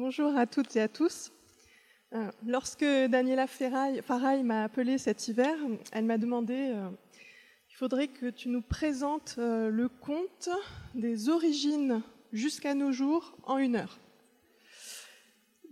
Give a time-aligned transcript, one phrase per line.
[0.00, 1.32] Bonjour à toutes et à tous.
[2.12, 5.56] Euh, lorsque Daniela Faraille m'a appelé cet hiver,
[5.90, 6.88] elle m'a demandé euh,
[7.68, 10.50] il faudrait que tu nous présentes euh, le conte
[10.94, 12.00] des origines
[12.32, 13.98] jusqu'à nos jours en une heure.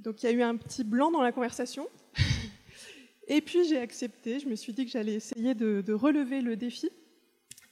[0.00, 1.88] Donc il y a eu un petit blanc dans la conversation.
[3.28, 6.90] Et puis j'ai accepté, je me suis dit que j'allais essayer de, relever le défi.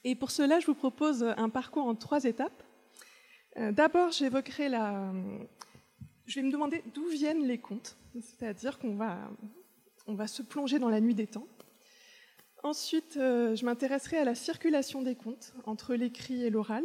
[0.05, 2.63] Et pour cela, je vous propose un parcours en trois étapes.
[3.57, 5.13] D'abord, j'évoquerai la,
[6.25, 10.99] je vais me demander d'où viennent les contes, c'est-à-dire qu'on va, se plonger dans la
[10.99, 11.47] nuit des temps.
[12.63, 16.83] Ensuite, euh, je m'intéresserai à la circulation des contes entre l'écrit et l'oral.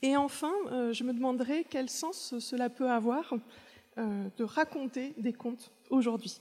[0.00, 3.34] Et enfin, euh, je me demanderai quel sens cela peut avoir
[3.98, 6.40] euh, de raconter des contes aujourd'hui.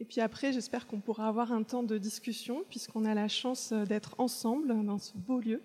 [0.00, 3.72] Et puis après, j'espère qu'on pourra avoir un temps de discussion, puisqu'on a la chance
[3.72, 5.62] d'être ensemble dans ce beau lieu.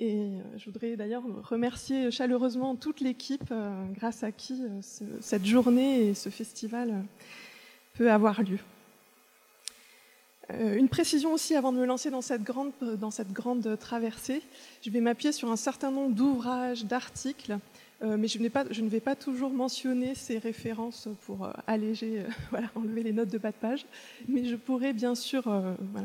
[0.00, 4.80] Et euh, je voudrais d'ailleurs remercier chaleureusement toute l'équipe euh, grâce à qui euh,
[5.20, 7.04] cette journée et ce festival
[7.92, 8.58] peut avoir lieu.
[10.58, 14.42] Une précision aussi avant de me lancer dans cette grande, dans cette grande traversée,
[14.82, 17.56] je vais m'appuyer sur un certain nombre d'ouvrages, d'articles
[18.02, 23.02] mais je, ne vais pas toujours mentionner ces références pour euh, alléger, euh, voilà, enlever
[23.02, 23.84] les notes de bas de page,
[24.26, 25.42] mais je pourrais bien sûr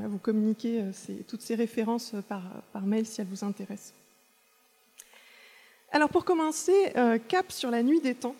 [0.10, 0.84] vous communiquer
[1.28, 2.44] toutes ces références par,
[2.82, 3.94] mail si elles vous intéressent.
[5.92, 6.74] Alors pour commencer,
[7.28, 8.36] cap sur la nuit des temps.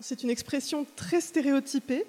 [0.00, 2.04] C'est une expression très stéréotypée.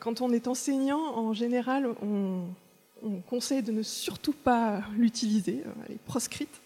[0.00, 5.98] quand on est enseignant, en général, on conseille de ne surtout pas l'utiliser, elle est
[5.98, 6.61] proscrite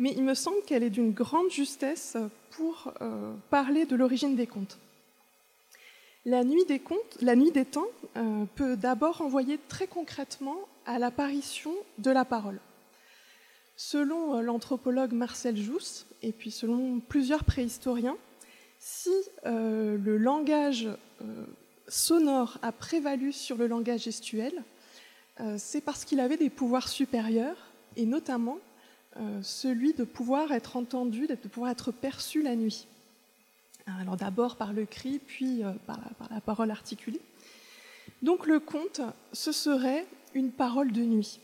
[0.00, 2.16] mais il me semble qu'elle est d'une grande justesse
[2.52, 4.78] pour euh, parler de l'origine des contes.
[6.24, 10.56] La nuit des, contes, la nuit des temps euh, peut d'abord renvoyer très concrètement
[10.86, 12.58] à l'apparition de la parole.
[13.76, 18.16] Selon euh, l'anthropologue Marcel Jousse, et puis selon plusieurs préhistoriens,
[18.78, 19.12] si
[19.44, 20.88] le langage
[21.86, 24.64] sonore a prévalu sur le langage gestuel,
[25.58, 27.58] c'est parce qu'il avait des pouvoirs supérieurs,
[27.96, 28.58] et notamment
[29.42, 32.86] celui de pouvoir être entendu, de pouvoir être perçu la nuit.
[33.98, 35.98] Alors d'abord par le cri, puis euh, par
[36.30, 37.20] la, parole articulée.
[38.22, 39.00] Donc le conte,
[39.32, 41.40] ce serait une parole de nuit,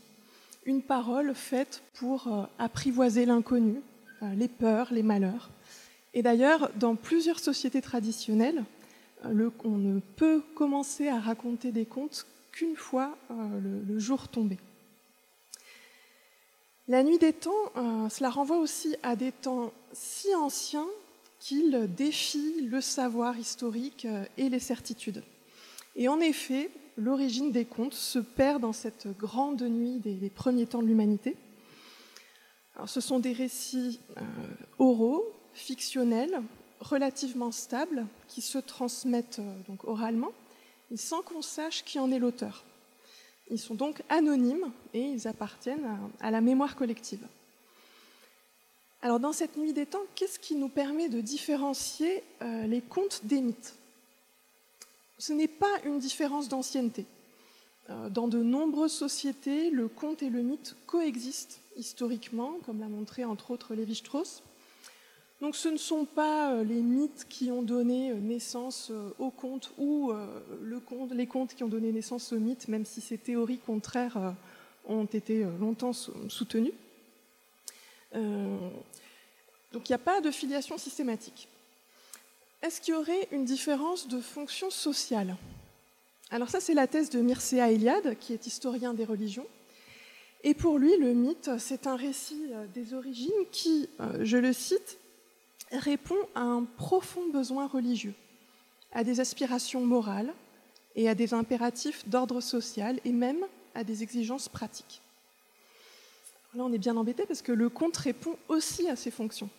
[0.65, 3.81] une parole faite pour euh, apprivoiser l'inconnu,
[4.35, 5.51] les peurs, les malheurs.
[6.15, 8.65] Et d'ailleurs, dans plusieurs sociétés traditionnelles,
[9.25, 14.57] on ne peut commencer à raconter des contes qu'une fois le jour tombé.
[16.89, 20.87] La nuit des temps, euh, cela renvoie aussi à des temps si anciens
[21.41, 25.25] qu'ils défient le savoir historique euh, et les certitudes.
[25.97, 30.81] Et en effet, l'origine des contes se perd dans cette grande nuit des, premiers temps
[30.81, 31.37] de l'humanité.
[32.87, 34.21] ce sont des récits euh,
[34.79, 35.25] oraux,
[35.55, 36.41] fictionnels,
[36.79, 40.31] relativement stables, qui se transmettent donc oralement,
[40.95, 42.65] sans qu'on sache qui en est l'auteur.
[43.51, 45.87] Ils sont donc anonymes et ils appartiennent
[46.21, 47.25] à, la mémoire collective.
[49.03, 53.21] Alors dans cette nuit des temps, qu'est-ce qui nous permet de différencier euh, les contes
[53.25, 53.75] des mythes?
[55.19, 57.07] Ce n'est pas une différence d'ancienneté.
[57.89, 63.25] Euh, dans de nombreuses sociétés, le conte et le mythe coexistent historiquement, comme l'a montré
[63.25, 64.43] entre autres Lévi-Strauss.
[65.41, 69.31] Donc ce ne sont pas euh, les mythes qui ont donné euh, naissance euh, au
[69.31, 70.13] conte ou
[71.13, 74.35] les contes qui ont donné naissance aux mythes, même si ces théories contraires
[74.87, 76.73] ont été longtemps soutenues.
[78.13, 81.49] donc il n'y a pas de filiation systématique.
[82.63, 85.37] Est-ce qu'il y aurait une différence de fonction sociale?
[86.31, 89.47] Alors ça, c'est la thèse de Mircea Eliade, qui est historien des religions.
[90.45, 93.89] Et pour lui, le mythe, c'est un récit des origines qui,
[94.21, 94.99] je le cite,
[95.73, 98.15] répond à un profond besoin religieux,
[98.93, 100.33] à des aspirations morales
[100.95, 103.45] et à des impératifs d'ordre social et même
[103.75, 105.03] à des exigences pratiques.
[106.55, 109.51] Là, on est bien embêté parce que le conte répond aussi à ces fonctions.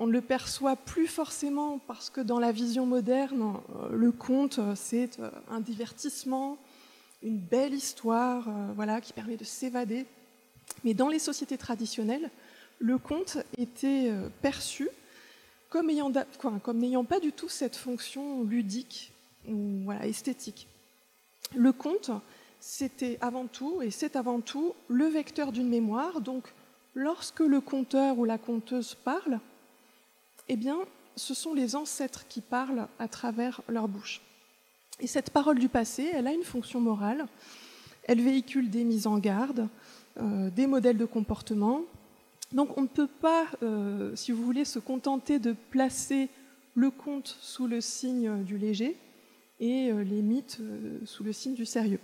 [0.00, 4.58] On ne le perçoit plus forcément parce que dans la vision moderne, euh, le conte,
[4.60, 6.56] euh, c'est euh, un divertissement,
[7.22, 10.06] une belle histoire voilà, qui permet de s'évader.
[10.84, 12.30] Mais dans les sociétés traditionnelles,
[12.78, 14.88] le conte était perçu
[15.68, 19.12] comme n'ayant pas du tout cette fonction ludique
[19.48, 20.68] ou voilà, esthétique.
[21.54, 22.10] Le conte,
[22.60, 26.20] c'était avant tout, et c'est avant tout, le vecteur d'une mémoire.
[26.20, 26.44] Donc,
[26.94, 29.40] lorsque le conteur ou la conteuse parle,
[30.48, 30.78] eh bien,
[31.16, 34.20] ce sont les ancêtres qui parlent à travers leur bouche.
[35.00, 37.26] Et cette parole du passé, elle a une fonction morale.
[38.04, 39.68] Elle véhicule des mises en garde,
[40.20, 41.82] euh, des modèles de comportement,
[42.52, 46.28] donc on ne peut pas, euh, si vous voulez, se contenter de placer
[46.74, 48.96] le conte sous le signe du léger
[49.60, 50.60] et les mythes
[51.04, 51.98] sous le signe du sérieux.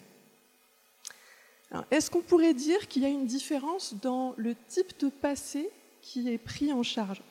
[1.93, 5.71] Est-ce qu'on pourrait dire qu'il y a une différence dans le type de passé
[6.03, 7.23] qui est pris en charge?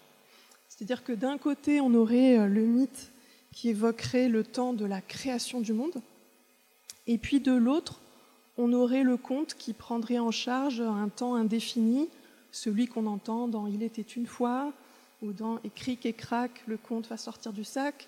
[0.69, 3.11] C'est-à-dire que d'un côté, on aurait le mythe
[3.51, 6.01] qui évoquerait le temps de la création du monde,
[7.07, 7.99] et puis de l'autre,
[8.57, 12.09] on aurait le conte qui prendrait en charge un temps indéfini,
[12.53, 14.71] celui qu'on entend dans Il était une fois,
[15.21, 18.07] ou dans Et et crac, le conte va sortir du sac,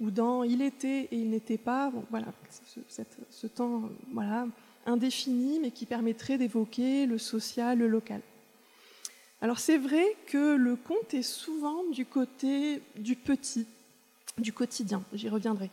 [0.00, 1.92] ou dans Il était et il n'était pas.
[2.10, 2.28] voilà,
[3.30, 3.82] ce, temps
[4.12, 4.46] voilà,
[4.86, 8.22] indéfini, mais qui permettrait d'évoquer le social, le local.
[9.40, 13.66] Alors c'est vrai que le conte est souvent du côté du petit,
[14.38, 15.70] du quotidien, j'y reviendrai.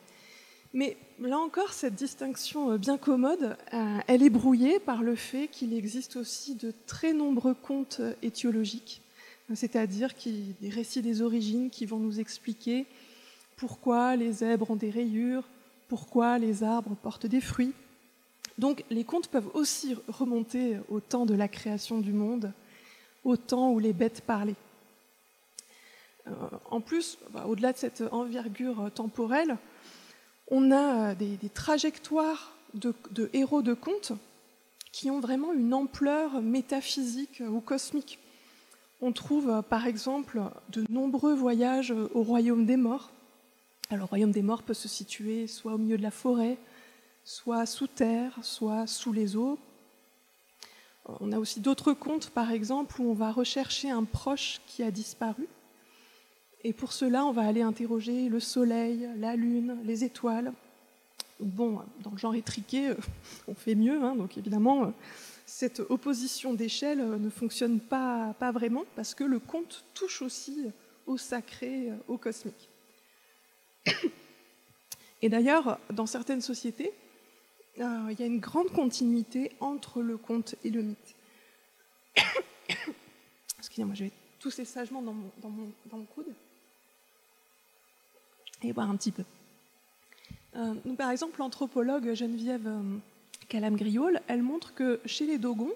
[0.73, 5.47] Mais là encore, cette distinction euh, bien commode, euh, elle est brouillée par le fait
[5.47, 9.01] qu'il existe aussi de très nombreux contes euh, étiologiques,
[9.53, 10.11] c'est-à-dire
[10.61, 12.85] des récits des origines qui vont nous expliquer
[13.57, 15.43] pourquoi les zèbres ont des rayures,
[15.89, 17.73] pourquoi les arbres portent des fruits.
[18.57, 22.53] Donc les contes peuvent aussi remonter au temps de la création du monde,
[23.25, 24.55] au temps où les bêtes parlaient.
[26.69, 29.57] En plus, bah, au-delà de cette envergure temporelle,
[30.51, 32.93] on a euh, des, trajectoires de,
[33.33, 34.11] héros de contes
[34.91, 38.19] qui ont vraiment une ampleur métaphysique ou cosmique.
[39.01, 43.09] On trouve euh, par exemple de nombreux voyages au royaume des morts.
[43.89, 46.57] Le royaume des morts peut se situer soit au milieu de la forêt,
[47.25, 49.57] soit sous terre, soit sous les eaux.
[51.19, 54.91] On a aussi d'autres contes, par exemple, où on va rechercher un proche qui a
[54.91, 55.47] disparu.
[56.63, 60.53] Et pour cela, on va aller interroger le soleil, la lune, les étoiles.
[61.39, 62.95] Bon, dans le genre étriqué, euh,
[63.47, 64.91] on fait mieux, hein, donc évidemment, euh,
[65.47, 70.65] cette opposition d'échelle euh, ne fonctionne pas, vraiment parce que le conte touche aussi
[71.07, 72.69] au sacré, au cosmique.
[75.23, 76.91] Et d'ailleurs, dans certaines sociétés,
[77.77, 81.15] il y a une grande continuité entre le conte et le mythe.
[83.59, 85.49] Excusez-moi, je vais tousser sagement dans dans
[85.97, 86.33] mon coude
[88.63, 89.23] et voir un petit peu.
[90.55, 92.97] Euh, par exemple, l'anthropologue Geneviève euh,
[93.49, 95.73] Calam-Griol, elle montre que chez les Dogons,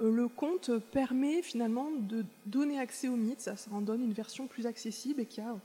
[0.00, 4.12] euh, le conte permet finalement de donner accès au mythe, ça, ça en donne une
[4.12, 5.56] version plus accessible et qui a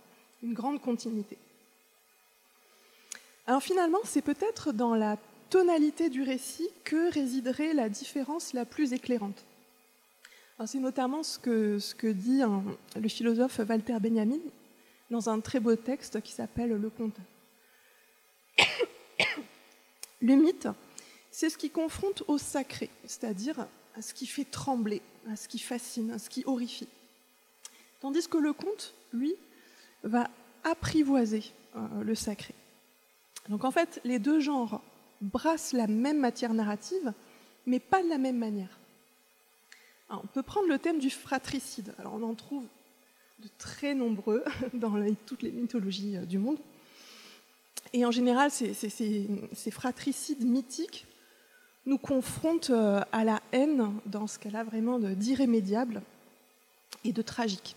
[0.41, 1.37] une grande continuité.
[3.45, 5.17] Alors finalement, c'est peut-être dans la
[5.49, 9.45] tonalité du récit que résiderait la différence la plus éclairante.
[10.65, 12.41] C'est notamment ce que, ce que dit
[12.95, 14.39] le philosophe Walter Benjamin
[15.13, 17.17] dans un très beau texte qui s'appelle Le conte.
[20.21, 20.67] Le mythe,
[21.29, 25.59] c'est ce qui confronte au sacré, c'est-à-dire à ce qui fait trembler, à ce qui
[25.59, 26.87] fascine, à ce qui horrifie.
[28.01, 29.35] Tandis que le conte, lui,
[30.01, 30.31] va
[30.63, 31.43] apprivoiser
[31.75, 32.55] euh, le sacré.
[33.49, 34.81] Donc en fait, les deux genres
[35.21, 37.13] brassent la même matière narrative,
[37.67, 38.79] mais pas de la même manière.
[40.09, 41.93] on peut prendre le thème du fratricide.
[41.99, 42.65] Alors on en trouve
[43.39, 44.43] de très nombreux
[44.73, 44.93] dans
[45.25, 46.57] toutes les mythologies euh, du monde.
[47.91, 51.05] Et en général, ces, fratricides mythiques
[51.85, 56.01] nous confrontent euh, à la haine, dans ce cas-là vraiment d'irrémédiable
[57.03, 57.75] et de tragique.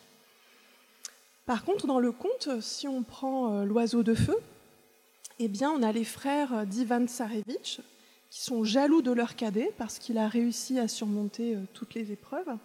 [1.44, 4.37] Par contre, dans le conte, si on prend euh, l'oiseau de feu,
[5.39, 7.81] eh bien, on a les frères d'Ivan Tsarevitch
[8.31, 12.56] qui sont jaloux de leur cadet parce qu'il a réussi à surmonter toutes les épreuves.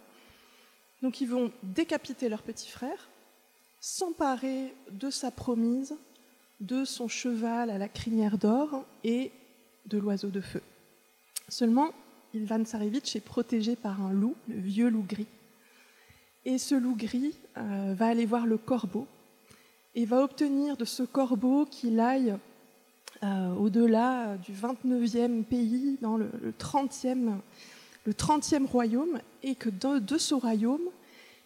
[1.02, 3.08] Donc ils vont décapiter leur petit frère,
[3.80, 5.96] s'emparer de sa promise,
[6.60, 9.32] de son cheval à la crinière d'or et
[9.86, 10.62] de l'oiseau de feu.
[11.48, 11.90] Seulement,
[12.34, 15.26] Ilvan Tsarevitch est protégé par un loup, le vieux loup gris.
[16.44, 19.06] Et ce loup gris euh, va aller voir le corbeau
[19.94, 22.36] et va obtenir de ce corbeau qu'il aille
[23.22, 27.38] euh, au-delà du 29e pays, dans le, 30e
[28.04, 30.88] le 30e royaume et que de, ce royaume,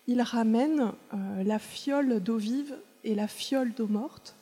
[0.06, 4.36] il ramène euh, la fiole d'eau vive et la fiole d'eau morte.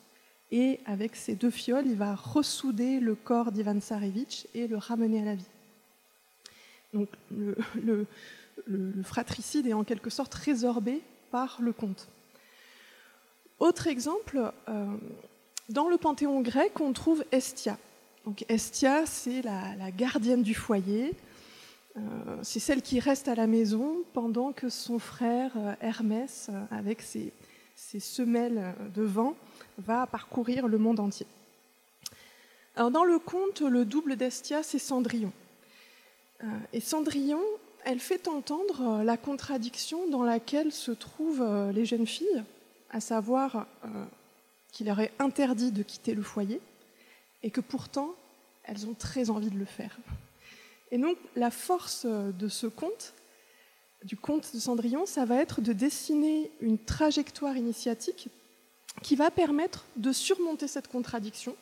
[0.51, 5.21] Et avec ces deux fioles, il va ressouder le corps d'Ivan Tsarevitch et le ramener
[5.21, 5.45] à la vie.
[6.93, 8.07] Donc le,
[9.03, 12.07] fratricide est en quelque sorte résorbé par le conte.
[13.59, 14.85] Autre exemple, euh,
[15.69, 17.77] dans le panthéon grec, on trouve Estia.
[18.25, 21.13] Donc Estia, c'est la, gardienne du foyer,
[22.41, 27.01] c'est celle qui reste à la maison pendant que son frère euh, Hermès, euh, avec
[27.01, 27.31] ses,
[27.99, 29.35] semelles de vent,
[29.77, 31.25] va parcourir le monde entier.
[32.75, 35.31] Alors dans le conte, le double d'Estia, c'est Cendrillon.
[36.73, 37.41] Et Cendrillon,
[37.85, 42.43] elle fait entendre la contradiction dans laquelle se trouvent les jeunes filles
[42.89, 43.67] à savoir
[44.71, 46.59] qu'il aurait interdit de quitter le foyer,
[47.43, 48.13] et que pourtant,
[48.63, 49.97] elles ont très envie de le faire.
[50.91, 53.13] Et donc, la force de ce conte,
[54.03, 58.29] du conte de Cendrillon, ça va être de dessiner une trajectoire initiatique
[59.01, 61.55] qui va permettre de surmonter cette contradiction,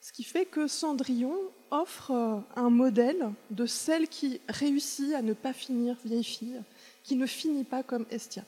[0.00, 1.36] ce qui fait que Cendrillon
[1.70, 6.60] offre euh, un modèle de celle qui réussit à ne pas finir vieille fille,
[7.02, 8.44] qui ne finit pas comme Estia.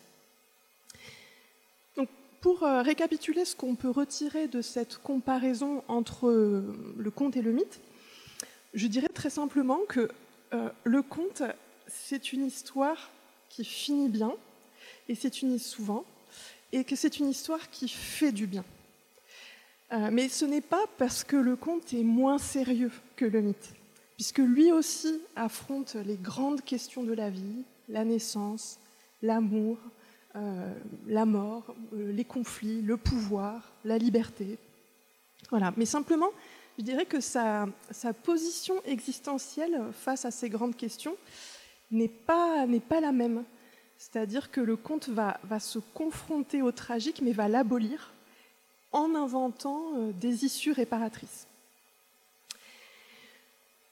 [1.96, 2.08] Donc,
[2.40, 7.42] pour euh, récapituler ce qu'on peut retirer de cette comparaison entre euh, le conte et
[7.42, 7.80] le mythe,
[8.74, 10.10] je dirais très simplement que
[10.84, 11.42] le conte,
[11.86, 13.10] c'est une histoire
[13.48, 14.32] qui finit bien,
[15.08, 16.04] et c'est une souvent,
[16.72, 18.64] et que c'est une histoire qui fait du bien.
[19.92, 23.72] Euh, mais ce n'est pas parce que le conte est moins sérieux que le mythe,
[24.16, 28.78] puisque lui aussi affronte les grandes questions de la vie, la naissance,
[29.22, 29.78] l'amour,
[30.36, 30.74] euh,
[31.06, 34.58] la mort, euh, les conflits, le pouvoir, la liberté.
[35.50, 35.72] Voilà.
[35.78, 36.30] Mais simplement,
[36.78, 37.66] je dirais que sa,
[38.22, 41.16] position existentielle face à ces grandes questions
[41.90, 42.66] n'est pas,
[43.00, 43.44] la même.
[43.98, 48.12] C'est-à-dire que le conte va, se confronter au tragique, mais va l'abolir
[48.92, 51.46] en inventant euh, des issues réparatrices.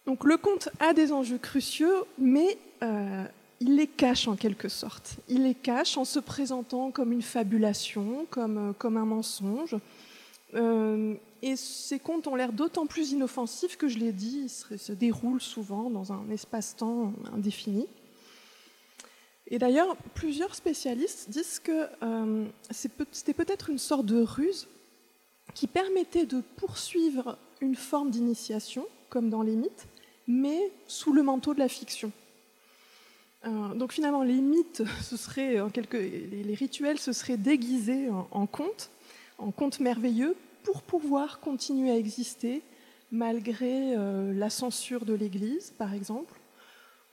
[0.07, 3.25] Donc le conte a des enjeux cruciaux, mais euh,
[3.61, 5.17] il les cache en quelque sorte.
[5.29, 9.77] Il les cache en se présentant comme une fabulation, comme, euh, comme un mensonge.
[11.43, 15.41] Et ces contes ont l'air d'autant plus inoffensifs que, je l'ai dit, ils se déroulent
[15.41, 17.87] souvent dans un espace-temps indéfini.
[19.49, 24.67] Et d'ailleurs, plusieurs spécialistes disent que euh, c'était peut-être une sorte de ruse
[25.55, 29.87] qui permettait de poursuivre une forme d'initiation, comme dans les mythes,
[30.27, 32.11] mais sous le manteau de la fiction.
[33.45, 34.83] Euh, donc finalement, les mythes,
[35.37, 38.91] les, rituels se seraient déguisés en, contes,
[39.39, 42.61] en contes merveilleux, pour pouvoir continuer à exister
[43.13, 46.35] malgré euh, la censure de l'Église, par exemple,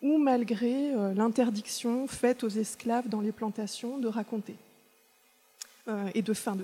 [0.02, 4.56] ou malgré euh, l'interdiction faite aux esclaves dans les plantations de raconter.
[5.88, 6.56] Euh, et, de, faire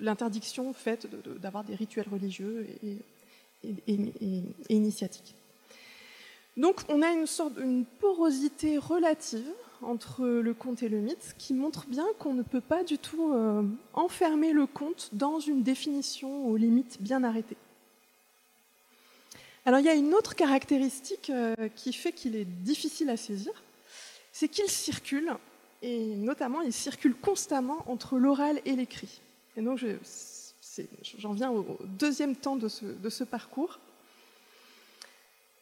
[0.00, 1.08] l'interdiction faite
[1.40, 2.98] d'avoir des rituels religieux et,
[4.68, 5.34] initiatiques.
[6.56, 9.50] Donc on a une sorte une porosité relative
[9.82, 13.32] entre le conte et le mythe qui montre bien qu'on ne peut pas du tout
[13.32, 13.62] euh,
[13.94, 17.56] enfermer le conte dans une définition aux limites bien arrêtées.
[19.64, 23.52] Alors il y a une autre caractéristique euh, qui fait qu'il est difficile à saisir,
[24.32, 25.32] c'est qu'il circule,
[25.82, 29.20] et notamment il circule constamment entre l'oral et l'écrit.
[29.56, 29.84] Et donc
[31.18, 33.80] j'en viens au deuxième temps de ce, parcours.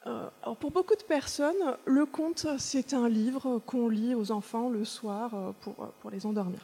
[0.06, 4.68] Euh, alors pour beaucoup de personnes, le conte, c'est un livre qu'on lit aux enfants
[4.68, 6.60] le soir euh, pour, pour les endormir.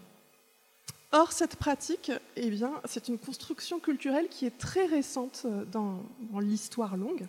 [1.13, 6.05] Or, cette pratique, eh bien, c'est une construction culturelle qui est très récente euh, dans,
[6.41, 7.27] l'histoire longue,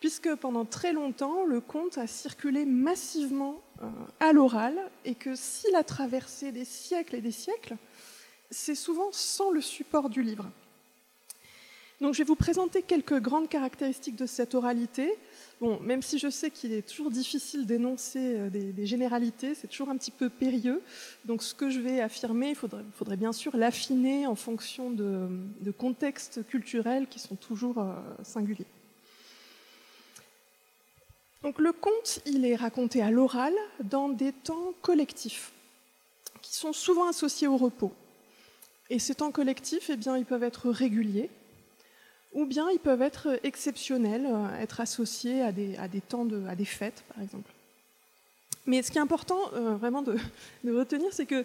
[0.00, 3.86] puisque pendant très longtemps, le conte a circulé massivement euh,
[4.20, 7.76] à l'oral, et que s'il a traversé des siècles et des siècles,
[8.50, 10.50] c'est souvent sans le support du livre.
[12.04, 15.16] Donc, je vais vous présenter quelques grandes caractéristiques de cette oralité,
[15.58, 19.88] Bon, même si je sais qu'il est toujours difficile d'énoncer euh, des, généralités, c'est toujours
[19.88, 20.82] un petit peu périlleux.
[21.24, 25.30] Donc ce que je vais affirmer, il faudrait, bien sûr l'affiner en fonction de,
[25.78, 28.66] contextes culturels qui sont toujours euh, singuliers.
[31.42, 35.52] Donc le conte, il est raconté à l'oral dans des temps collectifs,
[36.42, 37.92] qui sont souvent associés au repos.
[38.90, 41.30] Et ces temps collectifs, eh bien, ils peuvent être réguliers,
[42.34, 46.44] ou bien ils peuvent être exceptionnels, euh, être associés à des, à des temps, de,
[46.46, 47.50] à des fêtes, par exemple.
[48.66, 50.16] Mais ce qui est important euh, vraiment de,
[50.66, 51.44] retenir, c'est que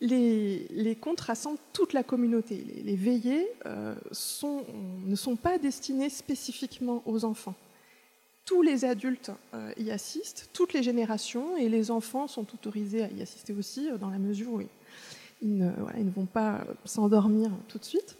[0.00, 2.64] les, les, contes rassemblent toute la communauté.
[2.84, 3.94] Les, veillées euh,
[5.06, 7.54] ne sont pas destinées spécifiquement aux enfants.
[8.44, 9.30] Tous les adultes
[9.76, 14.10] y assistent, toutes les générations, et les enfants sont autorisés à y assister aussi, dans
[14.10, 14.62] la mesure où
[15.42, 18.16] ils ne vont pas s'endormir tout de suite.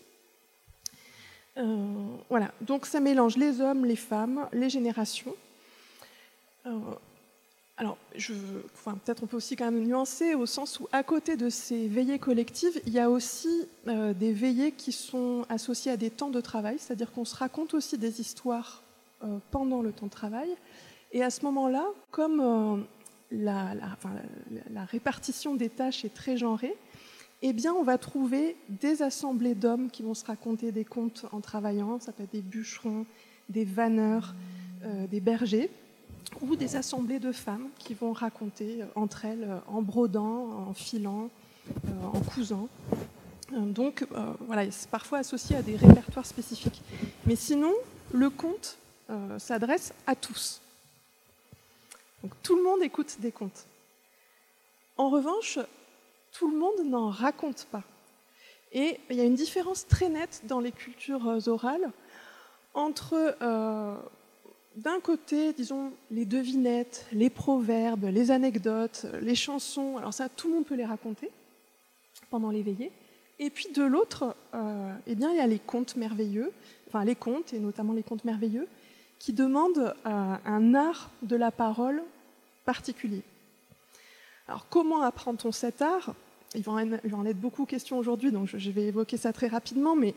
[1.59, 5.35] Euh, voilà, donc ça mélange les hommes, les femmes, les générations.
[6.67, 6.71] Euh,
[7.77, 11.89] alors, peut-être on peut aussi quand même nuancer au sens où, à côté de ces
[11.89, 16.31] veillées collectives, il y a aussi euh, des veillées qui sont associées à des temps
[16.31, 18.83] de travail, c'est-à-dire qu'on se raconte aussi des histoires
[19.53, 20.49] pendant le temps de travail.
[21.13, 22.85] Et à ce moment-là, comme
[23.31, 26.75] la, répartition des tâches est très genrée,
[27.43, 31.41] eh bien, on va trouver des assemblées d'hommes qui vont se raconter des contes en
[31.41, 33.05] travaillant, ça peut être des bûcherons,
[33.49, 34.35] des vanneurs,
[34.85, 35.71] euh, des bergers,
[36.41, 40.73] ou des assemblées de femmes qui vont raconter euh, entre elles euh, en brodant, en
[40.73, 41.31] filant,
[42.03, 42.67] en cousin.
[43.53, 44.05] Donc
[44.47, 46.83] voilà, c'est parfois associé à des répertoires spécifiques.
[47.25, 47.73] Mais sinon,
[48.13, 48.79] le conte
[49.39, 50.61] s'adresse à tous.
[52.23, 53.67] Donc tout le monde écoute des contes.
[54.97, 55.61] En revanche,
[56.33, 57.85] tout le monde n'en raconte pas.
[58.73, 61.91] Et il y a une différence très nette dans les cultures euh, orales
[62.75, 63.97] entre, euh,
[64.77, 69.99] d'un côté, disons, les devinettes, les proverbes, les anecdotes, les chansons.
[69.99, 71.31] Alors ça, tout le monde peut les raconter
[72.31, 72.65] pendant les.
[73.39, 76.51] Et puis de l'autre, euh, eh bien, il y a les contes merveilleux,
[76.89, 78.69] enfin les contes, et notamment les contes merveilleux,
[79.19, 82.03] qui demandent un art de la parole
[82.65, 83.23] particulier.
[84.49, 86.15] Alors comment apprend-on cet art?
[86.55, 90.15] Il va, en, être beaucoup question aujourd'hui, donc je, vais évoquer ça très rapidement, mais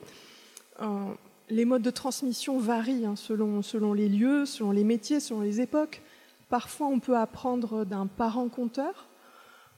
[0.82, 1.14] euh,
[1.50, 6.02] les modes de transmission varient hein, selon, les lieux, selon les métiers, selon les époques.
[6.50, 9.08] Parfois, on peut apprendre d'un parent conteur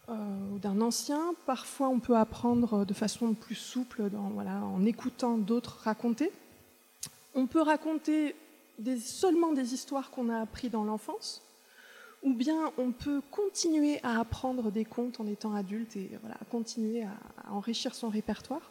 [0.09, 0.13] euh,
[0.53, 1.35] ou d'un ancien.
[1.45, 6.31] Parfois, on peut apprendre de façon plus souple en écoutant d'autres raconter.
[7.35, 8.35] On peut raconter
[8.99, 11.43] seulement des histoires qu'on a apprises dans l'enfance
[12.27, 16.11] ou bien on peut continuer à apprendre des contes en étant adulte et
[16.51, 18.69] continuer à, enrichir son répertoire.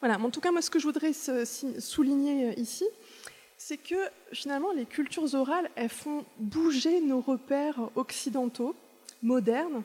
[0.00, 2.84] Voilà, en tout cas, moi, ce que je voudrais souligner euh, ici,
[3.58, 3.96] c'est que
[4.32, 8.74] finalement, les cultures orales, elles font bouger nos repères occidentaux,
[9.22, 9.82] modernes,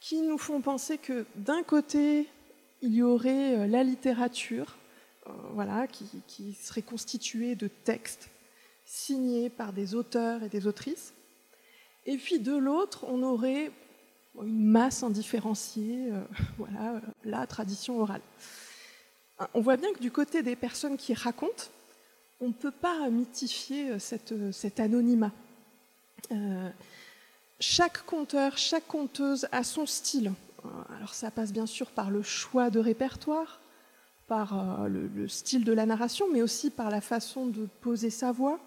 [0.00, 2.28] qui nous font penser que d'un côté,
[2.82, 4.76] il y aurait euh, la littérature,
[5.26, 8.28] euh, voilà, qui serait constituée de textes
[8.84, 11.14] signés par des auteurs et des autrices,
[12.06, 13.70] et puis de l'autre, on aurait
[14.42, 16.20] une masse indifférenciée, euh,
[16.58, 18.20] voilà, la tradition orale.
[19.52, 21.64] On voit bien que du côté des personnes qui racontent,
[22.40, 23.98] on ne peut pas mythifier euh,
[24.32, 25.32] euh, cet anonymat.
[27.60, 30.32] chaque conteur, chaque conteuse a son style.
[30.96, 33.60] Alors ça passe bien sûr par le choix de répertoire,
[34.26, 38.58] par le, style de la narration, mais aussi par la façon de poser sa voix,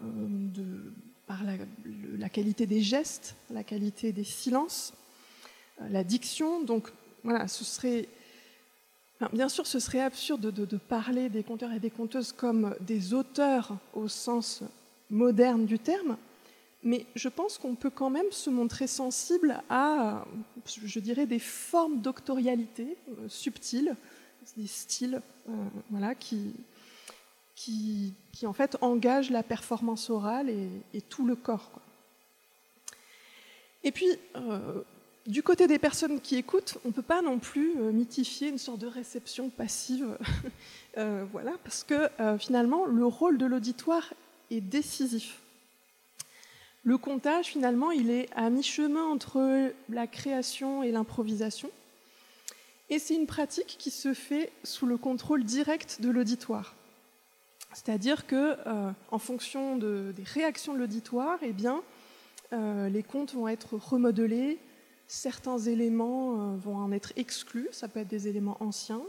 [0.00, 0.92] de
[2.18, 4.92] la, qualité des gestes, la qualité des silences,
[5.80, 6.62] euh, la diction.
[6.62, 6.92] Donc
[7.24, 8.08] voilà, ce serait.
[9.32, 13.76] bien sûr, ce serait absurde de, parler des conteurs et des conteuses comme des auteurs
[13.94, 14.62] au sens
[15.10, 16.16] moderne du terme,
[16.82, 20.24] mais je pense qu'on peut quand même se montrer sensible à,
[20.66, 23.94] je dirais, des formes d'octorialité euh, subtiles,
[24.56, 25.52] des styles euh,
[25.90, 26.54] voilà, qui,
[28.32, 31.70] qui, en fait engage la performance orale et, tout le corps.
[33.84, 34.82] Et puis, euh,
[35.26, 38.58] du côté des personnes qui écoutent, on ne peut pas non plus euh, mythifier une
[38.58, 40.16] sorte de réception passive,
[40.98, 44.12] euh, voilà, parce que finalement, le rôle de l'auditoire
[44.50, 45.40] est décisif.
[46.84, 51.70] Le comptage, finalement, il est à mi-chemin entre la création et l'improvisation.
[52.90, 56.74] Et c'est une pratique qui se fait sous le contrôle direct de l'auditoire.
[57.74, 61.82] C'est-à-dire que, euh, en fonction des réactions de l'auditoire, eh bien,
[62.52, 64.58] euh, les contes vont être remodelés,
[65.06, 69.02] certains éléments euh, vont en être exclus, ça peut être des éléments anciens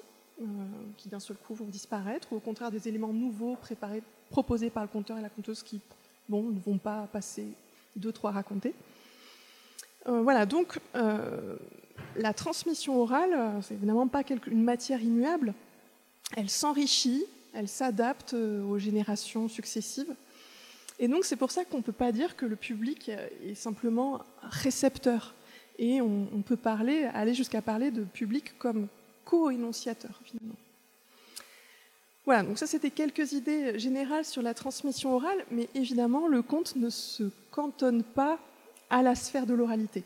[0.97, 3.55] qui d'un seul coup vont disparaître, ou au contraire des éléments nouveaux
[4.29, 5.79] proposés par le conteur et la conteuse qui
[6.27, 7.45] ne vont pas passer
[7.95, 8.73] deux, trois racontés.
[10.05, 10.79] voilà, donc
[12.15, 15.53] la transmission orale, c'est évidemment pas une matière immuable,
[16.35, 17.23] elle s'enrichit,
[17.53, 20.13] elle s'adapte euh, aux générations successives.
[20.99, 24.21] Et donc c'est pour ça qu'on ne peut pas dire que le public est simplement
[24.41, 25.33] récepteur.
[25.79, 28.87] Et on, peut parler, aller jusqu'à parler de public comme
[29.25, 30.55] co-énonciateur finalement.
[32.25, 36.75] Voilà, donc ça c'était quelques idées générales sur la transmission orale, mais évidemment le conte
[36.75, 38.37] ne se cantonne pas
[38.91, 40.03] à la sphère de l'oralité.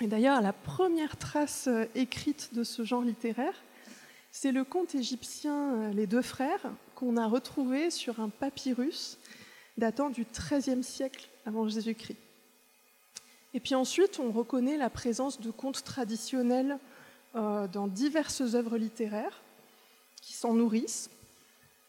[0.00, 3.54] Et d'ailleurs, la première trace euh, écrite de ce genre littéraire,
[4.36, 9.16] c'est le conte égyptien euh, Les deux frères qu'on a retrouvé sur un papyrus
[9.78, 12.18] datant du XIIIe siècle avant Jésus-Christ.
[13.54, 16.78] Et puis ensuite, on reconnaît la présence de contes traditionnels
[17.36, 19.40] euh, dans diverses œuvres littéraires
[20.20, 21.10] qui s'en nourrissent.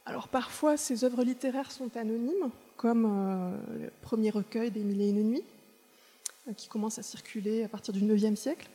[0.05, 5.10] Alors parfois, ces œuvres littéraires sont anonymes, comme euh, le premier recueil des Mille et
[5.10, 5.43] une nuits,
[6.55, 8.69] qui commence à circuler à partir du IXe siècle.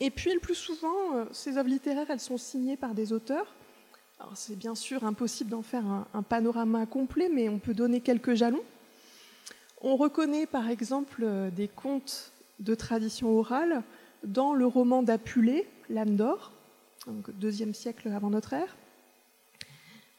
[0.00, 3.46] Et puis, le plus souvent, euh, ces œuvres littéraires, elles sont signées par des auteurs.
[4.18, 5.84] Alors, c'est bien sûr impossible d'en faire
[6.14, 8.62] un, panorama complet, mais on peut donner quelques jalons.
[9.82, 13.82] On reconnaît par exemple euh, des contes de tradition orale
[14.24, 16.52] dans le roman d'Apulée, L'âme d'or,
[17.06, 18.76] donc deuxième siècle avant notre ère.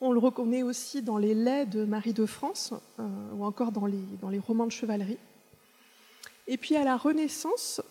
[0.01, 3.85] On le reconnaît aussi dans les laits de Marie de France euh, ou encore dans
[3.85, 5.19] les romans de chevalerie.
[6.47, 7.81] Et puis à la Renaissance,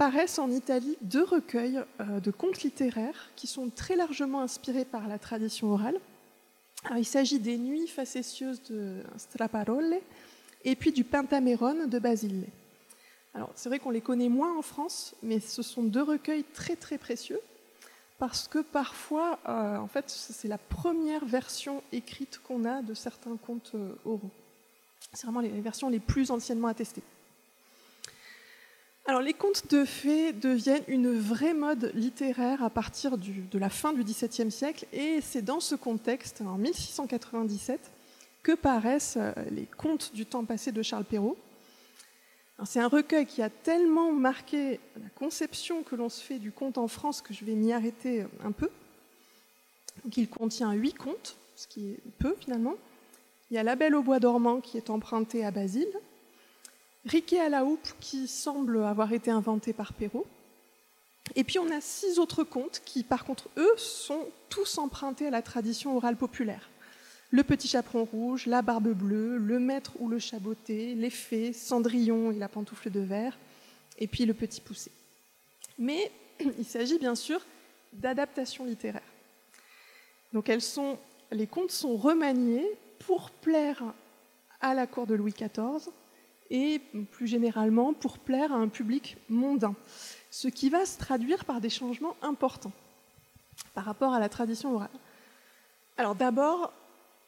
[0.00, 5.06] paraissent en Italie deux recueils euh, de contes littéraires qui sont très largement inspirés par
[5.08, 6.00] la tradition orale.
[6.96, 9.96] il s'agit des Nuits facétieuses de Straparole
[10.64, 12.46] et puis du Pentameron de Basile.
[13.34, 16.76] Alors, c'est vrai qu'on les connaît moins en France, mais ce sont deux recueils très
[16.76, 17.40] très précieux
[18.18, 23.36] parce que parfois, euh, en fait, c'est la première version écrite qu'on a de certains
[23.36, 24.30] contes euh, oraux.
[25.12, 27.02] C'est vraiment les versions les plus anciennement attestées.
[29.06, 33.92] Alors, les contes de fées deviennent une vraie mode littéraire à partir de la fin
[33.92, 37.80] du XVIIe siècle, et c'est dans ce contexte, en 1697,
[38.42, 41.36] que paraissent euh, les contes du temps passé de Charles Perrault,
[42.64, 46.76] c'est un recueil qui a tellement marqué la conception que l'on se fait du conte
[46.76, 48.68] en France que je vais m'y arrêter un peu.
[50.16, 52.74] il contient huit contes, ce qui est peu finalement.
[53.50, 55.88] Il y a La Belle au bois dormant qui est emprunté à Basile,
[57.04, 60.26] Riquet à la houppe qui semble avoir été inventé par Perrault.
[61.34, 65.30] Et puis on a six autres contes qui, par contre, eux, sont tous empruntés à
[65.30, 66.68] la tradition orale populaire
[67.30, 72.32] le petit chaperon rouge, la barbe bleue, le maître ou le chaboté, les fées, Cendrillon
[72.32, 73.38] et la pantoufle de verre,
[73.98, 74.90] et puis le petit poussé.
[75.78, 76.10] Mais
[76.58, 77.40] il s'agit bien sûr
[77.92, 79.02] d'adaptations littéraires.
[80.32, 80.50] Donc
[81.32, 82.68] les contes sont remaniés
[83.00, 83.82] pour plaire
[84.60, 85.90] à la cour de Louis XIV
[86.50, 86.80] et
[87.12, 89.74] plus généralement pour plaire à un public mondain,
[90.30, 92.72] ce qui va se traduire par des changements importants
[93.74, 94.90] par rapport à la tradition orale.
[95.96, 96.72] Alors d'abord,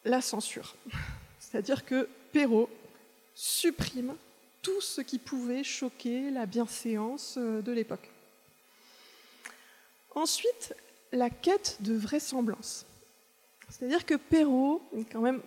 [0.04, 0.76] la censure.
[1.38, 2.70] C'est-à-dire que Perrault
[3.34, 4.14] supprime
[4.62, 8.08] tout ce qui pouvait choquer la bienséance euh, de l'époque.
[10.14, 10.74] Ensuite,
[11.10, 12.86] la quête de vraisemblance.
[13.68, 15.40] C'est-à-dire que Perrault quand même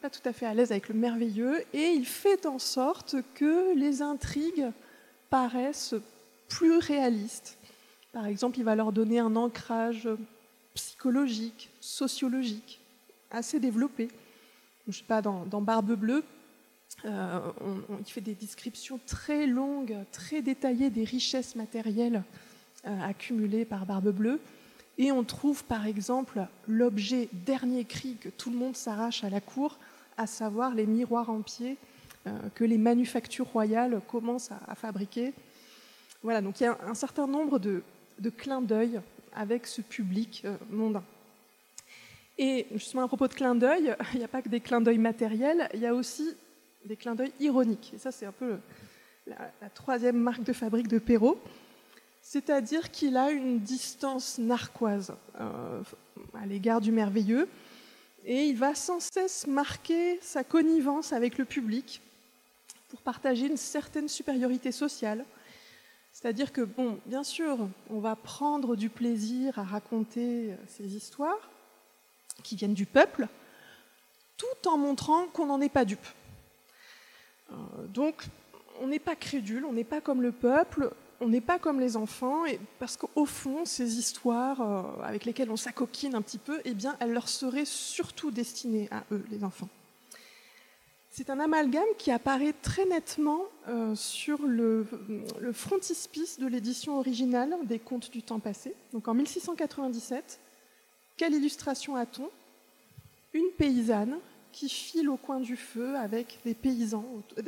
[0.00, 3.76] pas tout à fait à l'aise avec le merveilleux et il fait en sorte que
[3.76, 4.70] les intrigues
[5.28, 5.94] paraissent
[6.48, 7.58] plus réalistes.
[8.12, 10.08] Par exemple, il va leur donner un ancrage
[10.74, 12.80] psychologique, sociologique
[13.30, 14.08] assez développé.
[14.88, 16.24] Je sais pas, dans, Barbe Bleue,
[17.04, 17.40] euh,
[18.00, 22.24] il fait des descriptions très longues, très détaillées des richesses matérielles
[22.86, 24.40] euh, accumulées par Barbe Bleue.
[24.98, 29.40] Et on trouve par exemple l'objet dernier cri que tout le monde s'arrache à la
[29.40, 29.78] cour,
[30.20, 31.78] à savoir les miroirs en pied
[32.26, 35.32] euh, que les manufactures royales commencent à, fabriquer.
[36.22, 37.82] Voilà, donc il y a un, certain nombre de,
[38.18, 39.00] de clins d'œil
[39.32, 41.04] avec ce public mondain.
[42.36, 44.98] Et justement, à propos de clins d'œil, il n'y a pas que des clins d'œil
[44.98, 46.28] matériels, il y a aussi
[46.84, 47.92] des clins d'œil ironiques.
[47.94, 48.56] Et ça, c'est un peu
[49.26, 51.38] la, troisième marque de fabrique de Perrault.
[52.22, 55.82] C'est-à-dire qu'il a une distance narquoise euh,
[56.34, 57.48] à l'égard du merveilleux,
[58.24, 62.00] et il va sans cesse marquer sa connivence avec le public
[62.88, 65.24] pour partager une certaine supériorité sociale.
[66.12, 71.50] C'est-à-dire que, bon, bien sûr, on va prendre du plaisir à raconter ces histoires,
[72.42, 73.28] qui viennent du peuple,
[74.36, 76.06] tout en montrant qu'on n'en est pas dupe.
[77.50, 77.54] Euh,
[77.88, 78.24] donc,
[78.80, 81.96] on n'est pas crédule, on n'est pas comme le peuple, on n'est pas comme les
[81.96, 82.44] enfants,
[82.78, 86.96] parce qu'au fond, ces histoires euh, avec lesquelles on s'acoquine un petit peu, eh bien,
[87.00, 89.68] elles leur seraient surtout destinées à eux, les enfants.
[91.10, 94.86] C'est un amalgame qui apparaît très nettement euh, sur le,
[95.40, 98.74] le, frontispice de l'édition originale des Contes du temps passé.
[98.92, 100.38] Donc en 1697,
[101.16, 102.30] quelle illustration a-t-on?
[103.34, 104.18] Une paysanne
[104.52, 107.04] qui file au coin du feu avec des paysans,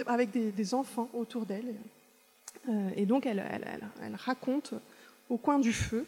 [0.06, 1.74] avec des, enfants autour d'elle.
[2.68, 3.42] Euh, et donc elle,
[4.14, 4.74] raconte
[5.28, 6.06] au coin du feu.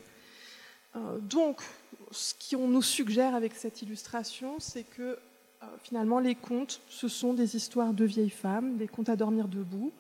[0.97, 1.63] Euh, donc,
[2.11, 7.35] ce qu'on nous suggère avec cette illustration, c'est que euh, finalement les contes, ce sont
[7.35, 9.93] des histoires de vieilles femmes, des contes à dormir debout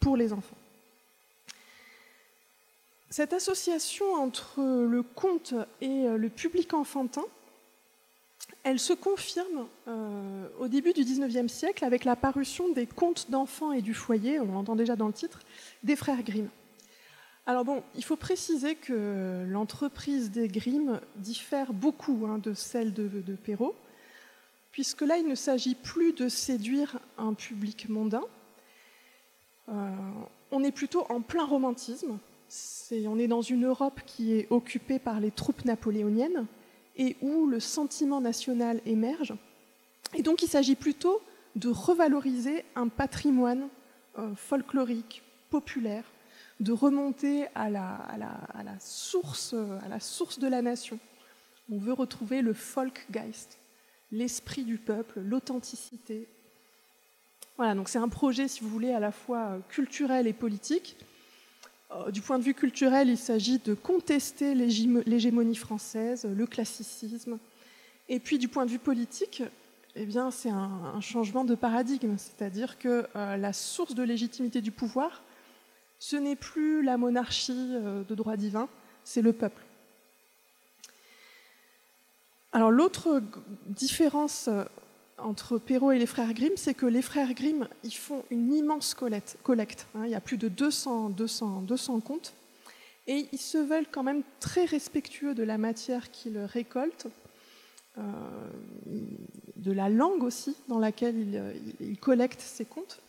[0.00, 0.56] pour les enfants.
[3.08, 7.24] Cette association entre le conte et le public enfantin,
[8.62, 13.72] elle se confirme euh, au début du XIXe siècle avec la parution des contes d'enfants
[13.72, 15.40] et du foyer, on l'entend déjà dans le titre,
[15.82, 16.48] des frères Grimm.
[17.46, 23.34] Alors bon, il faut préciser que l'entreprise des Grimm diffère beaucoup hein, de celle de,
[23.34, 23.74] Perrault,
[24.72, 28.22] puisque là, il ne s'agit plus de séduire un public mondain,
[29.68, 29.72] euh,
[30.50, 32.18] on est plutôt en plein romantisme,
[33.06, 36.46] on est dans une Europe qui est occupée par les troupes napoléoniennes
[36.96, 39.34] et où le sentiment national émerge.
[40.14, 41.20] Et donc il s'agit plutôt
[41.56, 43.68] de revaloriser un patrimoine
[44.18, 46.04] euh, folklorique, populaire,
[46.60, 47.98] de remonter à la,
[48.78, 50.98] source, à la source de la nation.
[51.70, 53.58] On veut retrouver le Folkgeist,
[54.12, 56.28] l'esprit du peuple, l'authenticité.
[57.56, 60.96] Voilà, donc c'est un projet, si vous voulez, à la fois culturel et politique,
[62.12, 67.38] du point de vue culturel, il s'agit de contester l'hégémonie française, le classicisme.
[68.08, 69.42] Et puis du point de vue politique,
[69.96, 75.22] eh bien, c'est un, changement de paradigme, c'est-à-dire que la source de légitimité du pouvoir,
[75.98, 77.72] ce n'est plus la monarchie
[78.08, 78.68] de droit divin,
[79.04, 79.62] c'est le peuple.
[82.52, 83.22] Alors l'autre
[83.66, 84.64] différence euh,
[85.24, 88.94] entre Perrault et les frères Grimm, c'est que les frères Grimm, ils font une immense
[88.94, 89.86] collecte.
[89.94, 90.02] Hein.
[90.04, 92.34] il y a plus de 200, 200, 200 contes.
[93.06, 97.08] Et ils se veulent quand même très respectueux de la matière qu'ils récoltent,
[97.98, 98.02] euh,
[99.56, 101.42] de la langue aussi dans laquelle ils,
[101.80, 103.00] ils, collectent ces contes.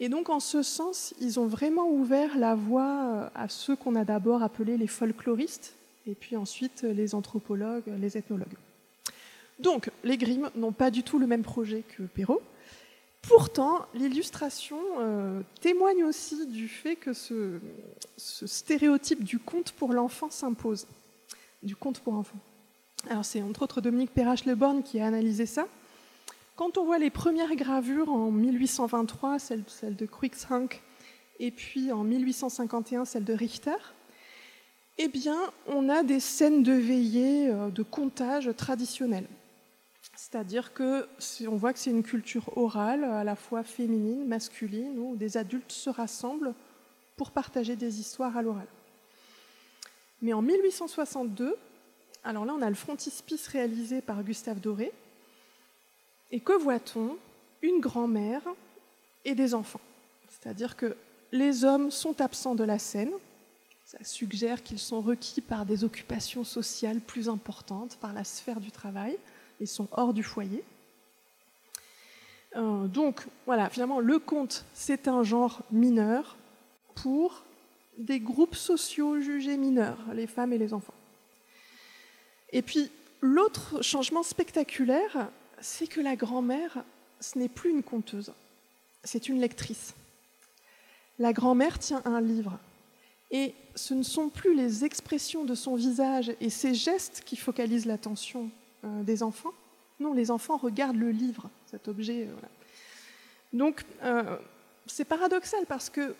[0.00, 3.94] Et donc en ce sens, ils ont vraiment ouvert la voie euh, à ceux qu'on
[3.94, 5.74] a d'abord appelés les folkloristes,
[6.06, 8.56] et puis ensuite les anthropologues, les ethnologues.
[9.62, 12.42] Donc, les Grimm n'ont pas du tout le même projet que Perrault.
[13.22, 17.60] Pourtant, l'illustration euh, témoigne aussi du fait que ce,
[18.16, 20.88] stéréotype du conte pour l'enfant s'impose.
[21.62, 22.40] Du conte pour enfants.
[23.08, 25.68] Alors, c'est entre autres Dominique Perrache-Leborn qui a analysé ça.
[26.56, 30.82] Quand on voit les premières gravures en 1823, celle, celle de Cruikshank,
[31.38, 33.70] et puis en 1851, celle de Richter,
[34.98, 39.28] eh bien, on a des scènes de veillée, euh, de comptage traditionnelles.
[40.22, 41.08] C'est-à-dire que
[41.48, 45.72] on voit que c'est une culture orale, à la fois féminine, masculine, où des adultes
[45.72, 46.54] se rassemblent
[47.16, 48.68] pour partager des histoires à l'oral.
[50.20, 51.56] Mais en 1862,
[52.22, 54.92] alors là on a le frontispice réalisé par Gustave Doré,
[56.30, 57.16] et que voit-on?
[57.60, 58.42] Une grand-mère
[59.24, 59.80] et des enfants.
[60.28, 60.96] C'est-à-dire que
[61.32, 63.10] les hommes sont absents de la scène,
[63.84, 68.70] ça suggère qu'ils sont requis par des occupations sociales plus importantes, par la sphère du
[68.70, 69.18] travail,
[69.62, 70.64] et sont hors du foyer.
[72.56, 76.36] Euh, donc voilà, finalement, le conte, c'est un genre mineur
[76.96, 77.44] pour
[77.96, 80.94] des groupes sociaux jugés mineurs, les femmes et les enfants.
[82.50, 86.84] Et puis, l'autre changement spectaculaire, c'est que la grand-mère,
[87.20, 88.32] ce n'est plus une conteuse,
[89.04, 89.94] c'est une lectrice.
[91.20, 92.58] La grand-mère tient un livre,
[93.30, 97.86] et ce ne sont plus les expressions de son visage et ses gestes qui focalisent
[97.86, 98.50] l'attention
[98.84, 99.52] des enfants.
[100.00, 102.26] Non, les enfants regardent le livre, cet objet.
[102.26, 102.46] Euh,
[103.52, 104.36] Donc, euh,
[104.86, 106.14] c'est paradoxal parce que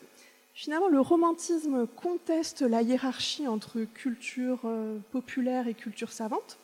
[0.55, 4.61] finalement, le romantisme conteste la hiérarchie entre culture
[5.11, 6.59] populaire et culture savante.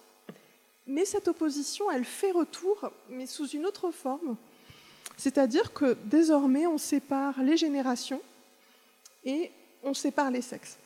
[0.87, 4.37] Mais cette opposition, elle fait retour, mais sous une autre forme.
[5.17, 8.23] C'est-à-dire que désormais, on sépare les générations
[9.25, 9.51] et
[9.83, 10.79] on sépare les sexes.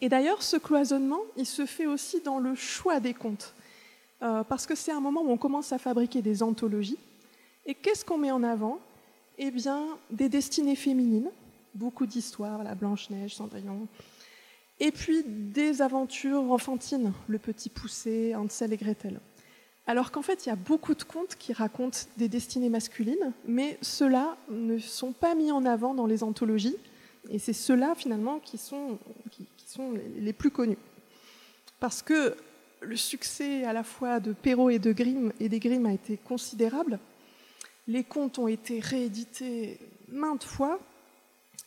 [0.00, 3.54] Et d'ailleurs, ce cloisonnement, il se fait aussi dans le choix des contes,
[4.22, 6.98] euh, parce que c'est un moment où on commence à fabriquer des anthologies.
[7.66, 8.78] Et qu'est-ce qu'on met en avant?
[9.38, 11.30] Eh bien, des destinées féminines,
[11.74, 13.86] beaucoup d'histoires, la Blanche-Neige, Cendrillon,
[14.80, 19.20] et puis des aventures enfantines, Le Petit Poussé, Hansel et Gretel.
[19.86, 23.78] Alors qu'en fait, il y a beaucoup de contes qui racontent des destinées masculines, mais
[23.80, 26.76] ceux-là ne sont pas mis en avant dans les anthologies,
[27.30, 28.98] et c'est ceux-là, finalement, qui sont,
[29.30, 30.78] qui, sont les plus connus.
[31.80, 32.36] Parce que
[32.80, 36.16] le succès à la fois de Perrault et de Grimm et des Grimm a été
[36.16, 36.98] considérable.
[37.86, 40.78] Les contes ont été réédités maintes fois,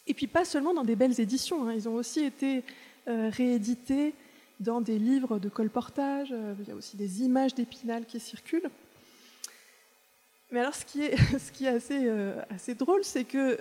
[0.07, 1.73] et puis pas seulement dans des belles éditions, hein.
[1.73, 2.63] ils ont aussi été
[3.07, 4.13] euh, réédités
[4.59, 8.69] dans des livres de colportage, euh, il y a aussi des images d'Épinal qui circulent.
[10.51, 11.15] Mais alors ce qui est,
[11.91, 13.57] euh, assez drôle, c'est que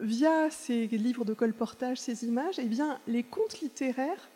[0.00, 4.28] via ces livres de colportage, ces images, eh bien, les contes littéraires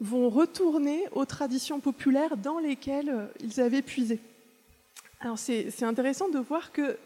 [0.00, 4.20] vont retourner aux traditions populaires dans lesquelles euh, ils avaient puisé.
[5.20, 6.98] Alors c'est intéressant de voir que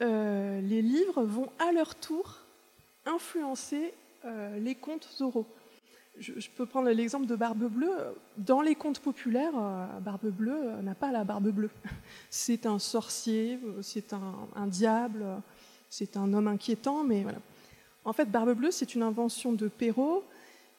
[0.00, 2.38] euh, les livres vont à leur tour
[3.06, 5.46] influencer euh, les contes oraux.
[6.18, 7.94] Je, peux prendre l'exemple de Barbe Bleue.
[8.36, 9.52] Dans les contes populaires,
[10.00, 11.70] Barbe Bleue n'a pas la barbe bleue.
[12.28, 15.24] C'est un sorcier, c'est un, diable,
[15.88, 17.38] c'est un homme inquiétant, mais voilà.
[18.04, 20.24] En fait, Barbe Bleue, c'est une invention de Perrault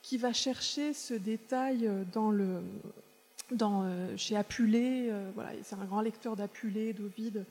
[0.01, 2.03] qui va chercher ce détail euh,
[3.51, 5.07] euh, chez Apulé.
[5.09, 7.45] Euh, voilà, c'est un grand lecteur d'Apulé, d'Ovide.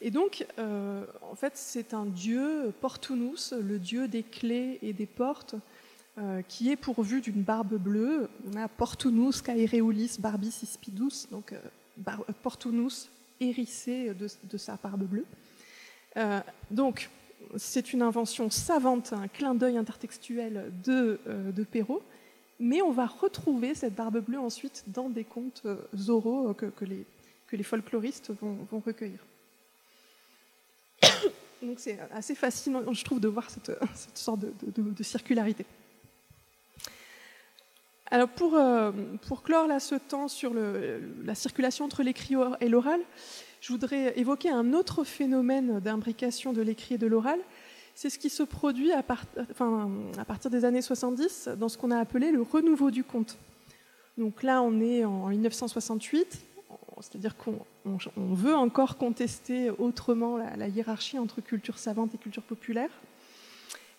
[0.00, 5.54] Et donc, en fait, c'est un dieu, Portunus, le dieu des clés et des portes,
[6.48, 8.28] qui est pourvu d'une barbe bleue.
[8.52, 11.54] On a Portunus caereolis barbis ispidus, donc
[12.42, 13.08] Portunus
[13.40, 15.26] hérissé de, de, sa barbe bleue.
[16.70, 17.08] Donc,
[17.56, 22.02] c'est une invention savante, un clin d'œil intertextuel de, euh, de, Perrault,
[22.58, 25.76] mais on va retrouver cette barbe bleue ensuite dans des contes euh,
[26.08, 27.04] oraux que, les,
[27.46, 29.18] que, les, folkloristes vont, recueillir.
[31.78, 33.72] C'est assez fascinant, je trouve, de voir cette,
[34.14, 35.64] sorte de, circularité.
[38.10, 38.92] Alors pour, euh,
[39.26, 43.00] pour clore là ce temps sur la circulation entre l'écrit et l'oral,
[43.64, 47.40] je voudrais évoquer un autre phénomène d'imbrication de l'écrit et de l'oral.
[47.94, 52.30] C'est ce qui se produit à, partir des années 70 dans ce qu'on a appelé
[52.30, 53.38] le renouveau du conte.
[54.18, 56.44] Donc là, on est en 1968,
[57.00, 57.64] c'est-à-dire qu'on
[58.34, 62.90] veut encore contester autrement la, hiérarchie entre culture savante et culture populaire.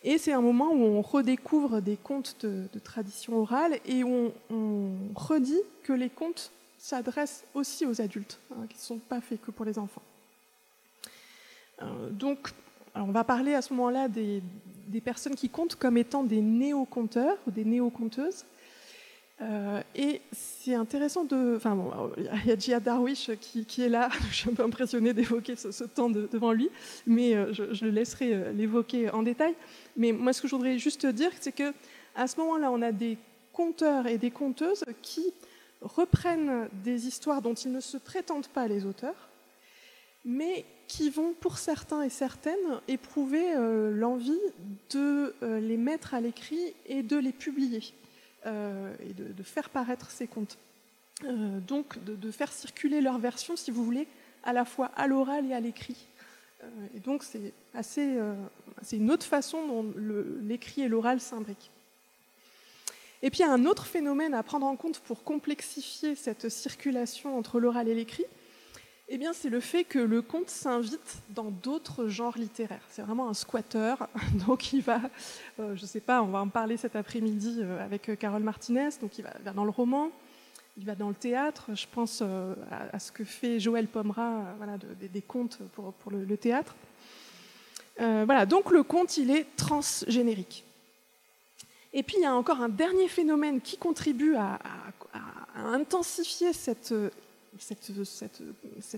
[0.03, 4.91] Et c'est un moment où on redécouvre des contes de, tradition orale et où on,
[5.15, 9.51] redit que les contes s'adressent aussi aux adultes, hein, qui ne sont pas faits que
[9.51, 10.01] pour les enfants.
[11.81, 12.49] Euh, donc,
[12.93, 14.41] on va parler à ce moment-là des,
[14.87, 18.45] des, personnes qui comptent comme étant des néo-conteurs ou des néo-conteuses.
[19.41, 21.55] Euh, et c'est intéressant de.
[21.57, 24.09] Enfin, bon, il y a Jihad Darwish qui, est là.
[24.31, 26.69] Je suis un peu impressionnée d'évoquer ce, temps devant lui,
[27.05, 29.53] mais euh, je, le laisserai l'évoquer en détail.
[29.97, 31.73] Mais moi, ce que je voudrais juste dire, c'est que
[32.15, 33.17] à ce moment-là, on a des
[33.51, 35.33] conteurs et des conteuses qui
[35.85, 39.29] reprennent des histoires dont ils ne se prétendent pas les auteurs,
[40.25, 43.53] mais qui vont, pour certains et certaines, éprouver
[43.91, 44.39] l'envie
[44.91, 47.81] de les mettre à l'écrit et de les publier.
[48.45, 50.59] Euh, et de, faire paraître ces contes.
[51.23, 54.07] Euh, donc de, faire circuler leur version, si vous voulez,
[54.43, 56.05] à la fois à l'oral et à l'écrit.
[56.63, 58.19] Euh, et donc c'est assez,
[58.83, 59.93] c'est une autre façon dont
[60.43, 61.71] l'écrit et l'oral s'imbriquent.
[63.25, 66.47] Et puis il y a un autre phénomène à prendre en compte pour complexifier cette
[66.47, 68.25] circulation entre l'oral et l'écrit,
[69.09, 72.85] eh bien, c'est le fait que le conte s'invite dans d'autres genres littéraires.
[72.87, 73.95] C'est vraiment un squatter.
[74.47, 75.01] Donc, il va,
[75.59, 78.43] euh, je ne sais pas, on va en parler cet après-midi euh, avec euh, Carole
[78.43, 78.89] Martinez.
[79.01, 80.11] Donc, il va dans le roman,
[80.77, 81.71] il va dans le théâtre.
[81.73, 86.75] Je pense à, ce que fait Joël Pomera, voilà, des contes pour, le, théâtre.
[87.97, 90.64] voilà, donc le conte, il est transgénérique.
[91.97, 94.59] Et puis, il y a encore un dernier phénomène qui contribue à
[95.55, 96.93] intensifier cette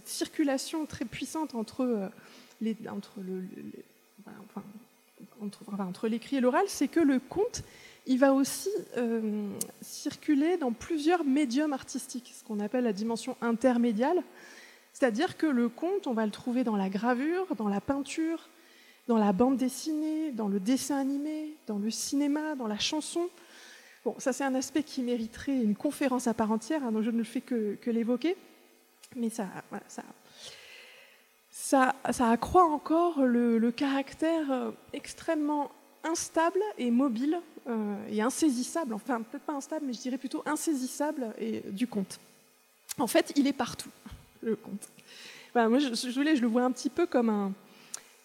[0.06, 2.10] circulation très puissante entre
[6.08, 7.64] l'écrit et l'oral, c'est que le conte,
[8.08, 9.48] il va aussi euh,
[9.82, 14.24] circuler dans plusieurs médiums artistiques, ce qu'on appelle la dimension intermédiale.
[14.94, 18.50] C'est-à-dire que le conte, on va le trouver dans la gravure, dans la peinture,
[19.08, 23.30] dans la bande dessinée, dans le dessin animé, dans le cinéma, dans la chanson.
[24.04, 27.12] Bon, ça c'est un aspect qui mériterait une conférence à part entière, hein, dont je
[27.12, 28.36] ne fais que, que l'évoquer
[29.16, 29.48] mais ça,
[31.52, 35.72] ça, accroît encore le, caractère euh, extrêmement
[36.04, 41.34] instable et mobile euh, et insaisissable, enfin peut-être pas instable, mais je dirais plutôt insaisissable
[41.40, 42.20] et, du conte.
[43.00, 43.90] En fait, il est partout,
[44.42, 44.90] le conte.
[45.56, 47.54] moi, je, je, le vois un petit peu comme un,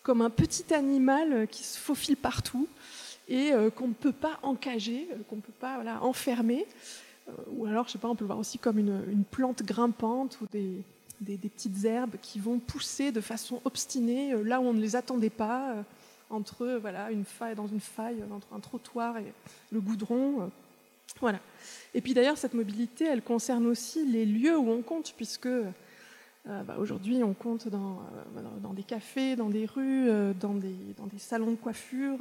[0.03, 2.69] comme un petit animal qui se faufile partout
[3.29, 6.67] et euh, qu'on ne peut pas encager, qu'on ne peut pas voilà, enfermer.
[7.29, 10.38] Euh, ou alors, je sais pas, on peut le voir aussi comme une, plante grimpante
[10.41, 10.85] ou des,
[11.37, 15.31] petites herbes qui vont pousser de façon obstinée euh, là où on ne les attendait
[15.31, 15.83] pas, euh,
[16.31, 19.33] entre voilà, une faille, dans une faille, entre un trottoir et
[19.71, 20.51] le goudron.
[21.21, 21.41] Voilà.
[21.95, 25.49] Et puis d'ailleurs, cette mobilité, elle concerne aussi les lieux où on compte, puisque
[26.49, 28.03] euh, bah, aujourd'hui, on compte dans,
[28.37, 30.75] euh, dans, des cafés, dans des rues, euh, dans, des,
[31.19, 32.19] salons de coiffure,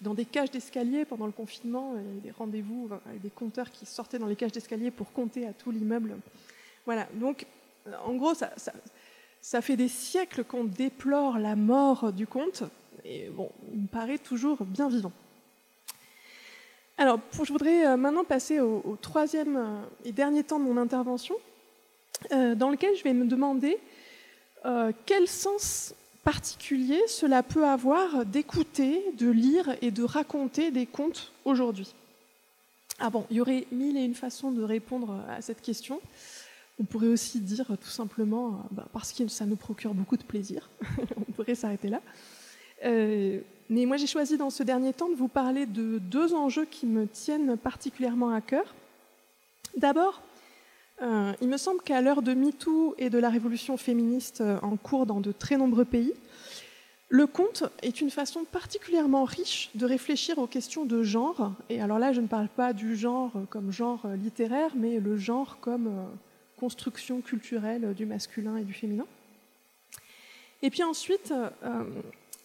[0.00, 1.94] dans des cages d'escalier pendant le confinement.
[2.22, 2.88] Des rendez-vous
[3.22, 6.16] des compteurs qui sortaient dans les cages d'escalier pour compter à tout l'immeuble.
[6.86, 7.46] Voilà, donc
[8.06, 12.62] en gros, ça, fait des siècles qu'on déplore la mort du conte,
[13.04, 15.12] et bon, il me paraît toujours bien vivant.
[16.96, 21.36] Alors, je voudrais maintenant passer au troisième et dernier temps de mon intervention,
[22.32, 23.78] euh, dans lequel je vais me demander
[24.66, 31.32] euh, quel sens particulier cela peut avoir d'écouter, de lire et de raconter des contes
[31.44, 31.94] aujourd'hui?
[32.98, 36.00] Ah bon, il y aurait mille et une façons de répondre à cette question.
[36.78, 40.22] On pourrait aussi dire tout simplement euh, bah, parce que ça nous procure beaucoup de
[40.22, 40.68] plaisir.
[41.16, 42.00] On pourrait s'arrêter là.
[42.82, 46.86] mais moi, j'ai choisi dans ce dernier temps de vous parler de deux enjeux qui
[46.86, 48.74] me tiennent particulièrement à cœur.
[49.76, 50.22] D'abord,
[51.02, 54.76] euh, il me semble qu'à l'heure de MeToo et de la révolution féministe euh, en
[54.76, 56.12] cours dans de très nombreux pays,
[57.08, 61.52] le conte est une façon particulièrement riche de réfléchir aux questions de genre.
[61.70, 65.58] Et alors là, je ne parle pas du genre comme genre littéraire, mais le genre
[65.60, 66.04] comme euh,
[66.58, 69.06] construction culturelle du masculin et du féminin.
[70.62, 71.32] Et puis ensuite,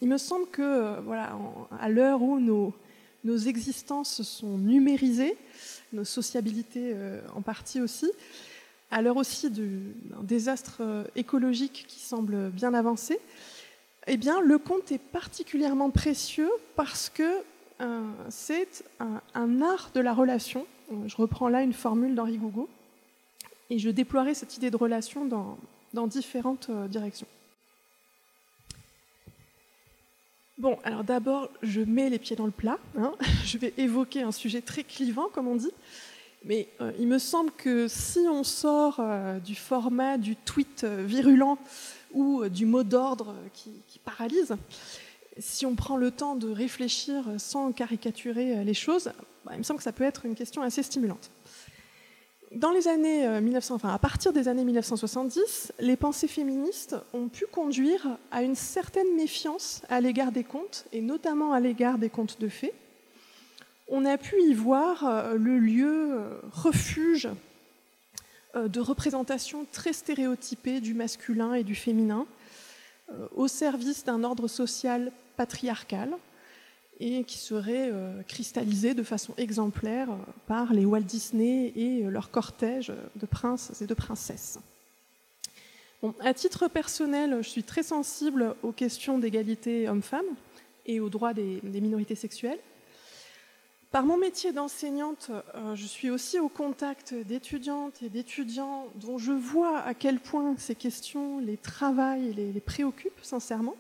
[0.01, 1.38] il me semble que, voilà,
[1.82, 2.74] à l'heure où nos,
[3.26, 5.36] nos, existences sont numérisées,
[5.95, 6.93] nos sociabilités
[7.33, 8.11] en partie aussi,
[8.91, 13.19] à l'heure aussi d'un désastre euh, écologique qui semble bien avancé,
[14.07, 17.41] eh bien, le conte est particulièrement précieux parce que
[17.81, 20.65] euh, c'est un, art de la relation.
[21.07, 22.69] Je reprends là une formule d'Henri Gougo
[23.69, 27.27] et je déploierai cette idée de relation dans, différentes euh, directions.
[30.58, 32.80] Bon, alors d'abord, je mets les pieds dans le plat.
[32.97, 33.14] Hein.
[33.45, 35.72] Je vais évoquer un sujet très clivant, comme on dit.
[36.45, 39.01] Mais euh, il me semble que si on sort
[39.43, 41.58] du format du tweet virulent
[42.16, 44.56] ou euh, du mot d'ordre euh, qui, paralyse,
[45.38, 49.12] si on prend le temps de réfléchir sans caricaturer euh, les choses,
[49.45, 51.30] bah, il me semble que ça peut être une question assez stimulante.
[52.51, 57.45] Dans les années 1900, enfin, à partir des années 1970, les pensées féministes ont pu
[57.47, 62.39] conduire à une certaine méfiance à l'égard des contes, et notamment à l'égard des contes
[62.39, 62.73] de fées.
[63.87, 66.21] On a pu y voir le lieu
[66.51, 67.29] refuge
[68.55, 72.25] euh, de représentation très stéréotypée du masculin et du féminin
[73.11, 76.15] euh, au service d'un ordre social patriarcal
[76.99, 80.09] et qui serait euh, cristallisé de façon exemplaire
[80.47, 84.59] par les Walt Disney et leur cortège de princes et de princesses.
[86.21, 90.25] à titre personnel, je suis très sensible aux questions d'égalité homme-femme
[90.85, 92.59] et aux droits des minorités sexuelles.
[93.95, 99.31] Par mon métier d'enseignante, euh, je suis aussi au contact d'étudiantes et d'étudiants dont je
[99.31, 103.77] vois à quel point ces questions les travaillent et les, préoccupent sincèrement.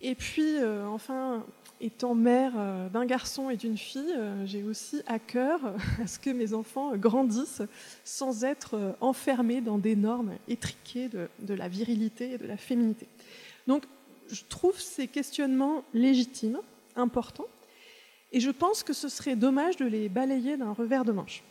[0.00, 1.44] Et puis, euh, enfin,
[1.80, 5.60] étant mère euh, d'un garçon et d'une fille, j'ai aussi à cœur
[6.02, 7.62] à ce que mes enfants grandissent
[8.04, 13.06] sans être enfermés dans des normes étriquées de la virilité et de la féminité.
[13.66, 13.84] Donc,
[14.30, 16.60] je trouve ces questionnements légitimes,
[16.96, 17.46] importants,
[18.32, 21.42] et je pense que ce serait dommage de les balayer d'un revers de manche.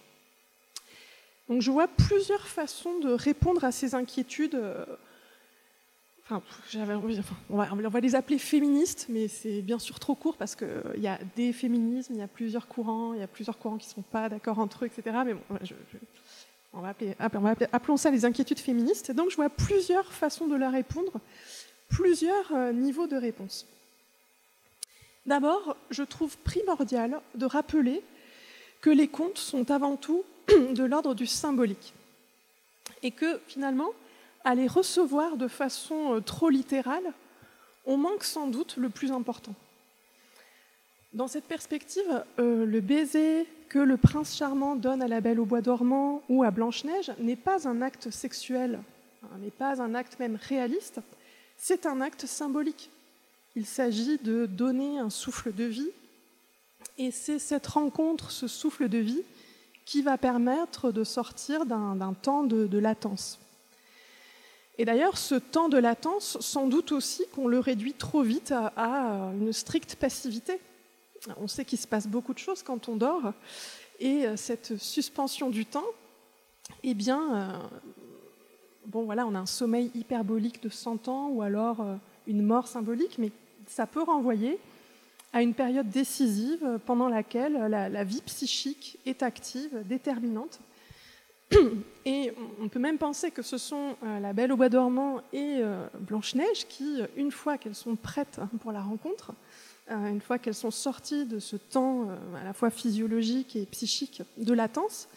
[1.50, 4.62] Donc je vois plusieurs façons de répondre à ces inquiétudes.
[6.30, 11.20] On, va, les appeler féministes, mais c'est bien sûr trop court parce qu'il y a
[11.36, 14.02] des féminismes, il y a plusieurs courants, il y a plusieurs courants qui ne sont
[14.02, 15.18] pas d'accord entre eux, etc.
[15.26, 15.42] Mais bon,
[16.74, 19.12] on, va appeler, ça les inquiétudes féministes.
[19.12, 21.14] donc je vois plusieurs façons de leur répondre,
[21.88, 23.66] plusieurs euh, niveaux de réponse.
[25.26, 28.02] D'abord, je trouve primordial de rappeler
[28.82, 31.94] que les contes sont avant tout de l'ordre du symbolique
[33.04, 33.92] et que finalement,
[34.48, 37.12] à les recevoir de façon euh, trop littérale,
[37.86, 39.54] on manque sans doute le plus important.
[41.12, 45.46] Dans cette perspective, euh, le baiser que le prince charmant donne à la belle au
[45.46, 48.80] bois dormant ou à Blanche-Neige n'est pas un acte sexuel,
[49.22, 51.02] hein, n'est pas un acte même réaliste,
[51.58, 52.90] c'est un acte symbolique.
[53.58, 55.92] Il s'agit de donner un souffle de vie.
[56.98, 59.24] Et c'est cette rencontre, ce souffle de vie,
[59.84, 63.40] qui va permettre de sortir d'un temps de, latence.
[64.78, 69.32] Et d'ailleurs, ce temps de latence, sans doute aussi qu'on le réduit trop vite à,
[69.40, 70.60] une stricte passivité.
[71.38, 73.34] On sait qu'il se passe beaucoup de choses quand on dort,
[74.00, 75.84] et cette suspension du temps,
[76.84, 77.78] eh bien, euh,
[78.86, 81.96] bon voilà, on a un sommeil hyperbolique de 100 ans, ou alors euh,
[82.28, 83.32] une mort symbolique, mais
[83.68, 84.60] ça peut renvoyer
[85.34, 90.60] à une période décisive pendant laquelle la, vie psychique est active, déterminante.
[92.06, 95.58] Et on peut même penser que ce sont euh, la Belle au bois dormant et
[95.60, 99.34] euh, Blanche-Neige qui, une fois qu'elles sont prêtes pour la rencontre,
[99.92, 104.22] euh, une fois qu'elles sont sorties de ce temps à la fois physiologique et psychique
[104.38, 105.10] de latence,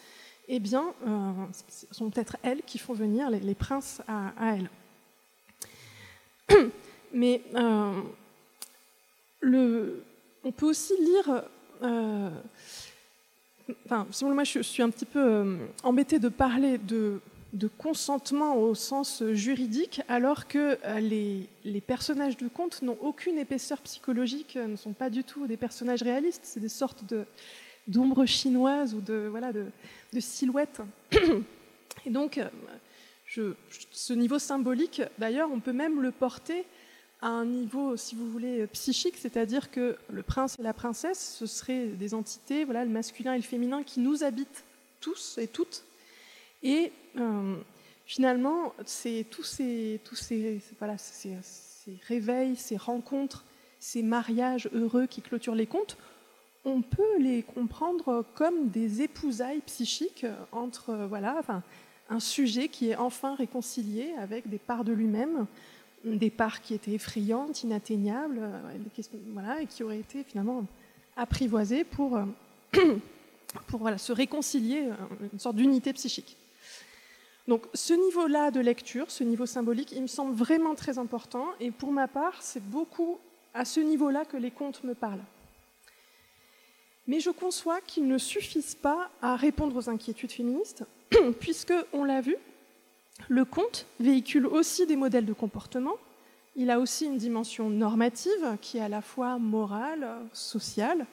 [0.47, 0.93] eh bien,
[1.69, 4.69] ce sont peut-être elles qui font venir les, princes à, elles.
[7.13, 7.41] Mais
[10.43, 11.43] on peut aussi lire.
[11.83, 12.29] Euh,
[13.85, 17.19] enfin, moi, je suis un petit peu euh, embêtée de parler de,
[17.77, 24.55] consentement au sens juridique, alors que euh, les, personnages du conte n'ont aucune épaisseur psychologique,
[24.55, 27.03] ne sont pas du tout des personnages réalistes, c'est des sortes
[27.87, 29.31] d'ombres chinoises ou de,
[30.19, 30.81] silhouettes.
[32.05, 32.39] Et donc,
[33.27, 36.65] ce niveau symbolique, d'ailleurs, on peut même le porter
[37.21, 41.45] à un niveau, si vous voulez, psychique, c'est-à-dire que le prince et la princesse, ce
[41.45, 44.63] seraient des entités, voilà, le masculin et le féminin, qui nous habitent
[44.99, 45.83] tous et toutes.
[46.63, 47.55] Et euh,
[48.05, 49.99] finalement, c'est tous ces,
[50.79, 50.95] voilà,
[52.07, 53.43] réveils, ces rencontres,
[53.79, 55.97] ces mariages heureux qui clôturent les contes,
[56.63, 61.63] on peut les comprendre comme des épousailles psychiques entre voilà, enfin,
[62.09, 65.47] un sujet qui est enfin réconcilié avec des parts de lui-même,
[66.03, 68.77] des parts qui étaient effrayantes, inatteignables, euh,
[69.33, 70.65] voilà, et qui auraient été finalement
[71.15, 72.25] apprivoisées pour, euh,
[73.67, 76.37] pour voilà, se réconcilier, euh, une sorte d'unité psychique.
[77.47, 81.71] Donc ce niveau-là de lecture, ce niveau symbolique, il me semble vraiment très important, et
[81.71, 83.17] pour ma part, c'est beaucoup
[83.53, 85.23] à ce niveau-là que les contes me parlent.
[87.07, 90.83] Mais je conçois qu'ils ne suffisent pas à répondre aux inquiétudes féministes,
[91.39, 92.37] puisque, on l'a vu,
[93.29, 95.95] le conte véhicule aussi des modèles de comportement,
[96.55, 101.05] il a aussi une dimension normative qui est à la fois morale, sociale,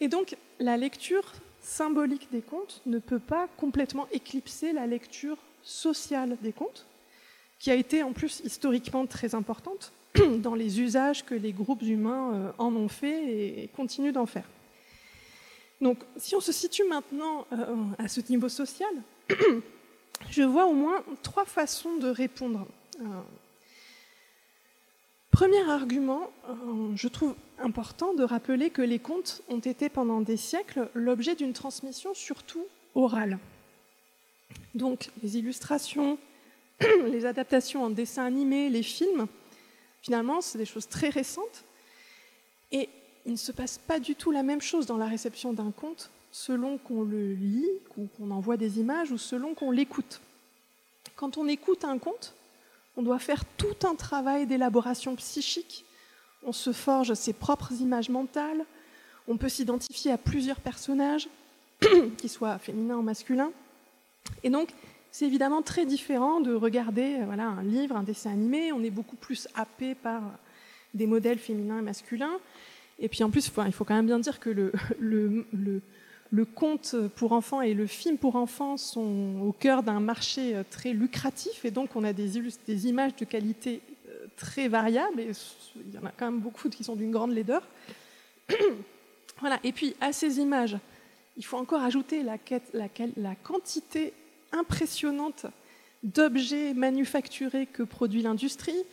[0.00, 6.36] et donc la lecture symbolique des contes ne peut pas complètement éclipser la lecture sociale
[6.42, 6.86] des contes,
[7.58, 9.92] qui a été en plus historiquement très importante
[10.38, 14.48] dans les usages que les groupes humains euh, en ont fait et continuent d'en faire.
[15.80, 18.92] Donc si on se situe maintenant euh, à ce niveau social,
[20.30, 22.66] je vois au moins trois façons de répondre.
[23.00, 23.04] Euh,
[25.30, 26.30] premier argument,
[26.94, 31.52] je trouve important de rappeler que les contes ont été pendant des siècles l'objet d'une
[31.52, 33.38] transmission surtout orale.
[34.74, 36.18] Donc les illustrations,
[37.06, 39.26] les adaptations en dessin animé, les films,
[40.02, 41.64] finalement, c'est des choses très récentes.
[42.72, 42.88] Et
[43.26, 46.10] il ne se passe pas du tout la même chose dans la réception d'un conte
[46.34, 50.20] selon qu'on le lit ou qu'on envoie des images ou selon qu'on l'écoute.
[51.14, 52.34] Quand on écoute un conte,
[52.96, 55.84] on doit faire tout un travail d'élaboration psychique
[56.44, 58.64] on se forge ses propres images mentales,
[59.26, 61.28] on peut s'identifier à plusieurs personnages,
[62.18, 63.50] qu'ils soient féminins ou masculins.
[64.42, 64.68] Et donc,
[65.10, 68.72] c'est évidemment très différent de regarder euh, voilà, un livre, un dessin animé.
[68.72, 70.22] On est beaucoup plus happé par
[70.92, 72.38] des modèles féminins et masculins.
[72.98, 75.80] Et puis en plus, il faut quand même bien dire que le, le, le,
[76.44, 80.92] conte pour enfants et le film pour enfants sont au cœur d'un marché euh, très
[80.92, 81.64] lucratif.
[81.64, 82.38] Et donc, on a des,
[82.86, 83.80] images de qualité
[84.36, 85.30] très variable, et
[85.76, 87.62] il y en a quand même beaucoup qui sont d'une grande laideur.
[89.62, 90.76] Et puis, à ces images,
[91.36, 94.12] il faut encore ajouter la quantité
[94.52, 95.46] impressionnante
[96.04, 98.84] d'objets manufacturés que produit l'industrie,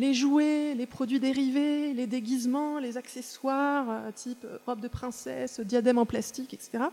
[0.00, 5.98] les jouets, les produits dérivés, les déguisements, les accessoires, euh, type robe de princesse, diadème
[5.98, 6.84] en plastique, etc.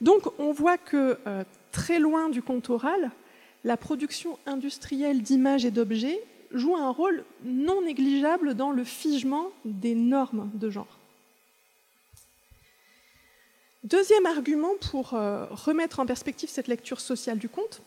[0.00, 3.10] Donc on voit que euh, très loin du compte oral,
[3.62, 6.18] la production industrielle d'images et d'objets
[6.50, 10.98] joue un rôle non négligeable dans le figement des normes de genre.
[13.82, 17.82] Deuxième argument pour euh, remettre en perspective cette lecture sociale du conte,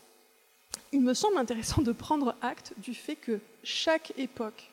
[0.91, 4.69] il me semble intéressant de prendre acte du fait que chaque époque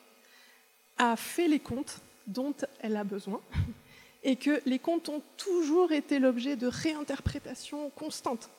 [0.97, 3.41] a fait les contes dont elle a besoin
[4.23, 8.49] et que les contes ont toujours été l'objet de réinterprétations constantes.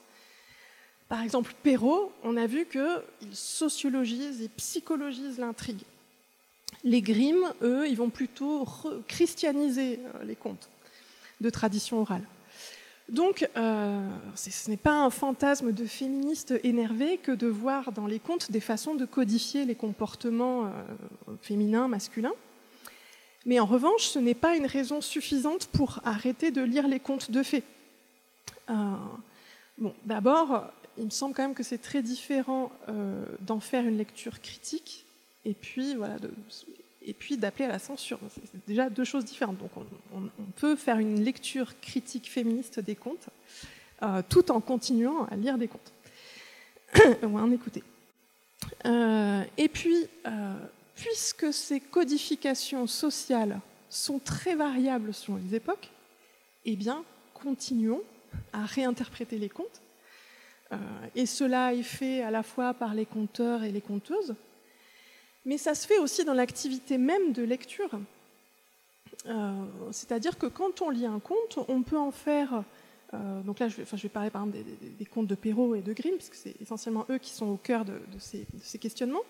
[1.09, 5.82] Par exemple, Perrault, on a vu qu'il sociologise et psychologise l'intrigue.
[6.84, 8.66] Les Grimm, eux, ils vont plutôt
[9.09, 10.68] christianiser euh, les contes
[11.40, 12.24] de tradition orale.
[13.09, 18.18] Donc, euh, ce n'est pas un fantasme de féministe énervé que de voir dans les
[18.18, 20.70] contes des façons de codifier les comportements euh,
[21.40, 22.34] féminins, masculins.
[23.44, 27.30] Mais en revanche, ce n'est pas une raison suffisante pour arrêter de lire les contes
[27.30, 27.62] de fées.
[29.78, 33.98] bon, d'abord, il me semble quand même que c'est très différent euh, d'en faire une
[33.98, 35.07] lecture critique
[35.44, 36.16] et puis voilà,
[37.07, 38.18] et puis d'appeler à la censure.
[38.34, 39.59] C'est déjà deux choses différentes.
[39.59, 39.70] Donc
[40.12, 43.28] on, peut faire une lecture critique féministe des contes
[44.02, 45.92] euh, tout en continuant à lire des contes
[47.22, 47.82] ou à en écouter.
[48.84, 50.09] Euh, et puis,
[50.94, 55.90] puisque ces codifications sociales sont très variables selon les époques,
[56.64, 57.04] eh bien,
[57.34, 58.02] continuons
[58.52, 59.80] à réinterpréter les contes
[60.72, 60.76] euh,
[61.14, 64.34] et cela est fait à la fois par les conteurs et les conteuses,
[65.47, 67.90] mais ça se fait aussi dans l'activité même de lecture.
[69.26, 72.62] Euh, c'est-à-dire que quand on lit un conte, on peut en faire.
[73.14, 74.64] Euh, donc là, je vais, je vais, parler par exemple
[74.99, 77.84] des, contes de Perrault et de Grimm, puisque c'est essentiellement eux qui sont au cœur
[77.84, 78.47] de, ces,
[78.78, 79.22] questionnements.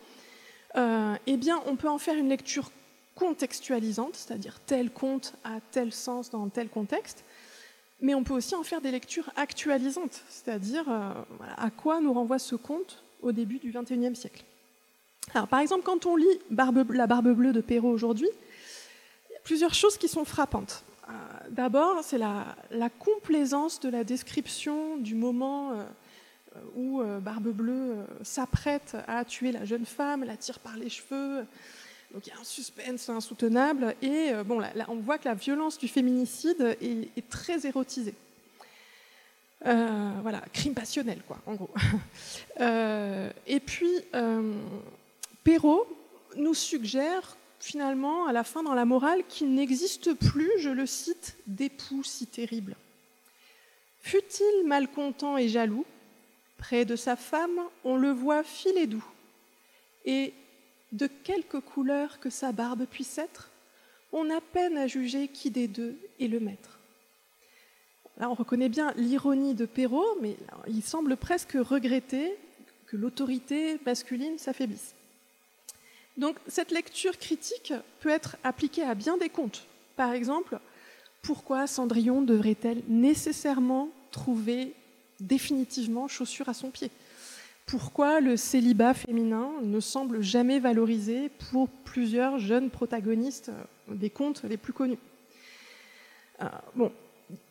[0.75, 2.71] eh bien, on peut en faire une lecture
[3.17, 7.25] contextualisante, c'est-à-dire tel conte a tel sens dans tel contexte,
[8.01, 11.13] mais on peut aussi en faire des lectures actualisantes, c'est-à-dire euh,
[11.57, 14.45] à quoi nous renvoie ce conte au début du XXIe siècle.
[15.35, 18.29] Alors, par exemple, quand on lit La Barbe Bleue de Perrault aujourd'hui,
[19.29, 20.85] il y a plusieurs choses qui sont frappantes.
[21.09, 21.13] Euh,
[21.51, 22.57] d'abord, c'est la,
[22.99, 25.85] complaisance de la description du moment euh,
[26.75, 31.45] où Barbe Bleue s'apprête à tuer la jeune femme, la tire par les cheveux,
[32.13, 35.35] donc il y a un suspense insoutenable et euh, bon, là, on voit que la
[35.35, 38.15] violence du féminicide est, très érotisée.
[39.67, 41.71] Euh, voilà, crime passionnel, quoi, en gros.
[42.59, 43.91] Euh, et puis,
[45.47, 45.87] Perrault
[46.35, 51.37] nous suggère finalement, à la fin dans la morale, qu'il n'existe plus, je le cite,
[51.47, 52.75] d'époux si terribles.
[54.01, 55.87] Fut-il malcontent et jaloux,
[56.59, 59.07] Près de sa femme, on le voit filer doux.
[60.05, 60.35] Et
[60.91, 63.53] de quelque couleur que sa barbe puisse être,
[64.11, 66.81] on a peine à juger qui des deux est le maître.
[68.19, 70.37] Là, on reconnaît bien l'ironie de Perrault, mais
[70.67, 72.37] il semble presque regretter
[72.89, 74.96] que l'autorité masculine s'affaiblisse.
[76.17, 79.65] Donc cette lecture critique peut être appliquée à bien des contes.
[79.97, 80.59] Par exemple,
[81.23, 84.75] pourquoi Cendrillon devrait-elle nécessairement trouver
[85.21, 86.91] définitivement chaussure à son pied?
[87.67, 93.51] Pourquoi le célibat féminin ne semble jamais valorisé pour plusieurs jeunes protagonistes
[93.89, 94.99] des contes les plus connus?
[96.43, 96.89] Euh,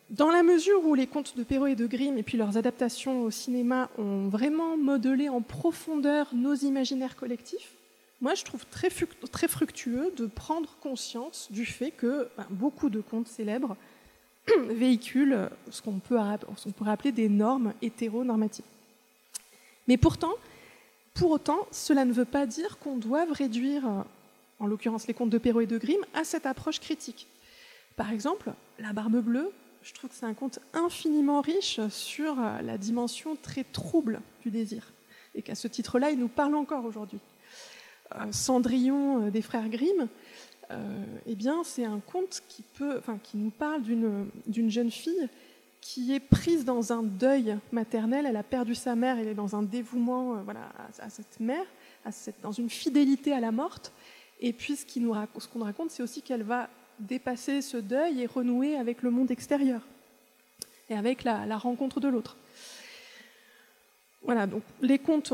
[0.08, 3.22] dans la mesure où les contes de Perrault et de Grimm et puis leurs adaptations
[3.22, 7.72] au cinéma ont vraiment modelé en profondeur nos imaginaires collectifs,
[8.20, 13.28] moi je trouve très, fructueux de prendre conscience du fait que ben, beaucoup de contes
[13.28, 13.76] célèbres
[14.68, 18.64] véhiculent ce qu'on pourrait appeler des normes hétéronormatives.
[19.88, 20.32] Mais pourtant,
[21.14, 23.84] pour autant, cela ne veut pas dire qu'on doive réduire,
[24.58, 27.26] en l'occurrence les contes de Perrault et de Grimm, à cette approche critique.
[27.96, 29.52] Par exemple, La Barbe Bleue
[29.86, 34.50] je trouve que c'est un conte infiniment riche sur euh, la dimension très trouble du
[34.50, 34.92] désir.
[35.36, 37.20] Et qu'à ce titre-là, il nous parle encore aujourd'hui.
[38.14, 40.08] Euh, Cendrillon euh, des frères Grimm,
[41.26, 45.28] eh bien, c'est un conte qui, peut, enfin, qui nous parle d'une jeune fille
[45.80, 48.26] qui est prise dans un deuil maternel.
[48.26, 51.64] Elle a perdu sa mère, elle est dans un dévouement voilà, à, cette mère,
[52.04, 53.92] à cette, dans une fidélité à la morte.
[54.40, 55.14] Et puis, ce qu'on nous,
[55.54, 59.82] nous raconte, c'est aussi qu'elle va dépasser ce deuil et renouer avec le monde extérieur
[60.88, 62.36] et avec la, rencontre de l'autre.
[64.26, 64.48] Voilà,
[64.82, 65.32] les contes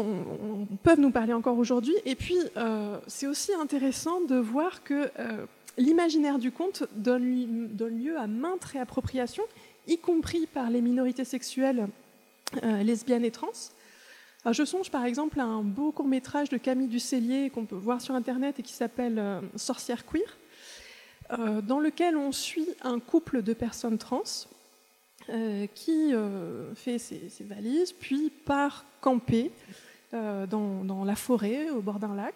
[0.82, 1.94] peuvent nous parler encore aujourd'hui.
[2.04, 5.46] Et puis, euh, c'est aussi intéressant de voir que euh,
[5.78, 9.44] l'imaginaire du conte donne, lieu à maintes réappropriations,
[9.88, 11.88] y compris par les minorités sexuelles
[12.62, 13.48] euh, lesbiennes et trans.
[14.50, 18.02] je songe par exemple à un beau court métrage de Camille Ducellier qu'on peut voir
[18.02, 20.36] sur Internet et qui s'appelle Sorcière queer,
[21.62, 24.22] dans lequel on suit un couple de personnes trans
[25.28, 29.50] euh, qui euh, fait ses, valises, puis part camper
[30.12, 32.34] dans, la forêt au bord d'un lac.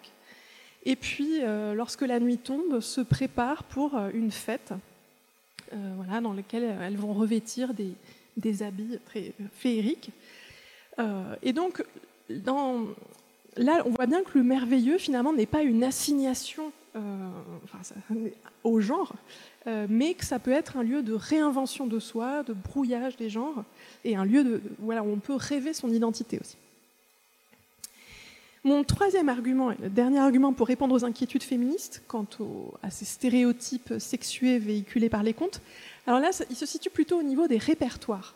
[0.83, 1.41] Et puis,
[1.75, 4.73] lorsque la nuit tombe, se prépare pour une fête
[5.71, 10.09] voilà, dans laquelle elles vont revêtir des, habits très féeriques.
[11.43, 11.83] et donc,
[12.29, 16.71] là, on voit bien que le merveilleux, finalement, n'est pas une assignation
[18.63, 19.56] au genre, euh,
[19.89, 23.65] mais que ça peut être un lieu de réinvention de soi, de brouillage des genres,
[24.05, 26.55] et un lieu où on peut rêver son identité aussi.
[28.63, 32.25] Mon troisième argument, et le dernier argument pour répondre aux inquiétudes féministes quant
[32.83, 35.61] à ces stéréotypes sexués véhiculés par les contes,
[36.05, 38.35] alors là, il se situe plutôt au niveau des répertoires.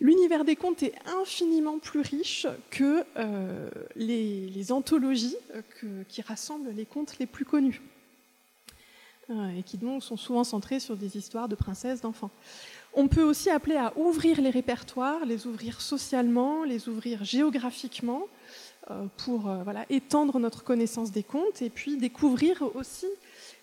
[0.00, 6.84] L'univers des contes est infiniment plus riche que euh, les, anthologies euh, qui rassemblent les
[6.84, 7.80] contes les plus connus.
[9.30, 12.30] Euh, et qui donc sont souvent centrés sur des histoires de princesses, d'enfants.
[12.94, 18.22] On peut aussi appeler à ouvrir les répertoires, les ouvrir socialement, les ouvrir géographiquement,
[18.90, 23.04] euh, pour euh, voilà, étendre notre connaissance des contes et puis découvrir aussi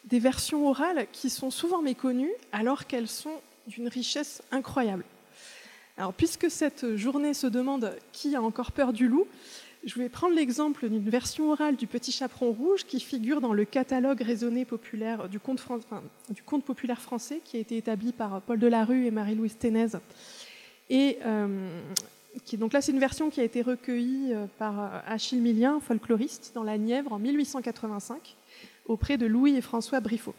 [0.03, 5.03] des versions orales qui sont souvent méconnues alors qu'elles sont d'une richesse incroyable.
[5.97, 9.25] Alors, puisque cette journée se demande qui a encore peur du loup,
[9.85, 13.65] je vais prendre l'exemple d'une version orale du Petit Chaperon Rouge qui figure dans le
[13.65, 15.61] catalogue raisonné populaire du conte,
[16.65, 19.89] populaire français qui a été établi par Paul Delarue et Marie-Louise Ténez.
[20.89, 21.69] Et euh,
[22.45, 25.79] qui, donc là, c'est une version qui a été recueillie euh, par euh, Achille Millien,
[25.79, 28.35] folkloriste, dans la Nièvre en 1885,
[28.87, 30.35] auprès de Louis et François Briffaut.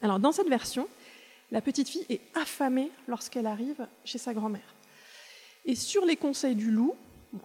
[0.00, 0.88] Alors, dans cette version,
[1.52, 4.74] la petite fille est affamée lorsqu'elle arrive chez sa grand-mère.
[5.66, 6.94] Et sur les conseils du loup,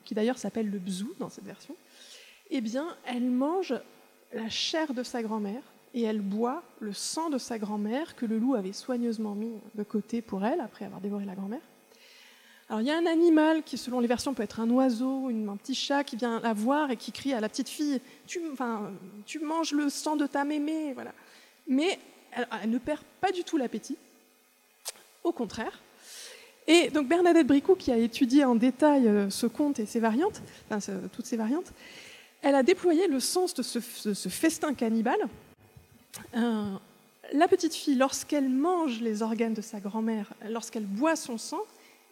[0.06, 1.76] qui d'ailleurs s'appelle le bzou dans cette version,
[2.50, 3.74] eh bien, elle mange
[4.34, 5.64] la chair de sa grand-mère
[5.94, 9.84] et elle boit le sang de sa grand-mère que le loup avait soigneusement mis de
[9.84, 11.62] côté pour elle après avoir dévoré la grand-mère.
[12.70, 15.58] Alors il y a un animal qui, selon les versions, peut être un oiseau, un
[15.58, 18.92] petit chat qui vient la voir et qui crie à la petite fille "Tu, enfin,
[19.26, 21.14] tu manges le sang de ta mémé", voilà.
[21.66, 21.98] Mais
[22.62, 23.98] elle ne perd pas du tout l'appétit.
[25.24, 25.82] Au contraire,
[26.70, 30.40] et donc Bernadette Bricou, qui a étudié en détail euh, ce conte et ses variantes,
[30.70, 31.74] enfin, toutes ses variantes,
[32.44, 33.80] elle a déployé le sens de ce,
[34.30, 35.20] festin cannibale.
[36.38, 36.76] Euh,
[37.34, 41.62] la petite fille, lorsqu'elle mange les organes de sa grand-mère, lorsqu'elle boit son sang,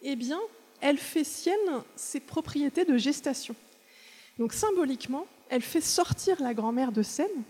[0.02, 0.40] eh bien,
[0.80, 3.54] elle fait sienne ses propriétés de gestation.
[4.40, 7.44] Donc symboliquement, elle fait sortir la grand-mère de scène,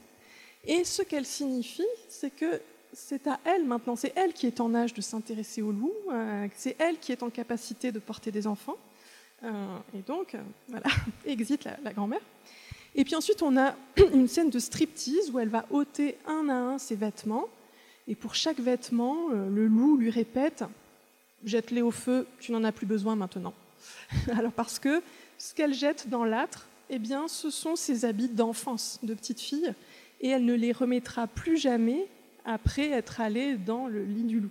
[0.66, 2.60] et ce qu'elle signifie, c'est que
[2.92, 6.46] c'est à elle maintenant, c'est elle qui est en âge de s'intéresser au loup, euh,
[6.56, 8.76] c'est elle qui est en capacité de porter des enfants,
[9.94, 10.36] et donc,
[10.68, 10.86] voilà,
[11.24, 12.20] exit la, grand-mère.
[12.96, 13.76] Et puis ensuite, on a
[14.12, 17.46] une scène de striptease où elle va ôter un à un ses vêtements.
[18.08, 20.64] Et pour chaque vêtement, le loup lui répète
[21.44, 23.54] Jette-les au feu, tu n'en as plus besoin maintenant.
[24.36, 25.02] Alors parce que
[25.38, 29.72] ce qu'elle jette dans l'âtre, eh bien, ce sont ses habits d'enfance, de petite fille,
[30.20, 32.08] et elle ne les remettra plus jamais
[32.48, 34.50] après être allée dans le lit du loup.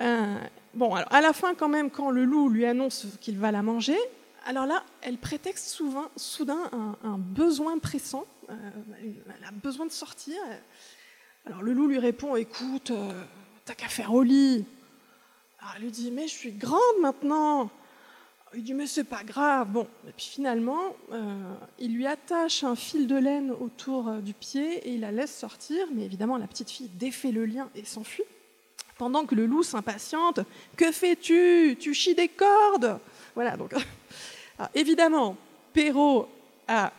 [0.00, 0.38] Euh,
[0.72, 3.62] bon, alors à la fin, quand même, quand le loup lui annonce qu'il va la
[3.62, 3.98] manger,
[4.46, 6.70] alors là, elle prétexte souvent, soudain
[7.04, 8.24] un, besoin pressant.
[8.50, 8.54] Euh,
[9.02, 10.36] elle a besoin de sortir.
[11.46, 13.22] Alors le loup lui répond Écoute, euh,
[13.64, 14.64] t'as qu'à faire au lit.
[15.60, 17.70] Alors elle lui dit Mais je suis grande maintenant.
[18.56, 19.68] Il dit mais c'est pas grave.
[19.70, 20.80] Bon, et puis finalement,
[21.12, 25.12] euh, il lui attache un fil de laine autour euh, du pied et il la
[25.12, 25.86] laisse sortir.
[25.92, 28.24] Mais évidemment, la petite fille défait le lien et s'enfuit.
[28.98, 30.40] Pendant que le loup s'impatiente,
[30.76, 31.76] que fais-tu?
[31.80, 32.98] Tu chies des cordes.
[33.34, 33.56] Voilà.
[33.56, 33.74] Donc,
[34.74, 35.36] évidemment,
[35.72, 36.28] Perrault
[36.68, 36.92] a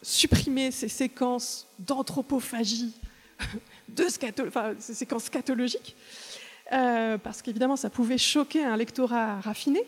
[0.00, 2.94] supprimé ces séquences d'anthropophagie,
[3.88, 4.06] de
[4.46, 5.96] enfin, ces séquences scatologiques,
[6.72, 9.82] euh, parce qu'évidemment, ça pouvait choquer un lectorat raffiné.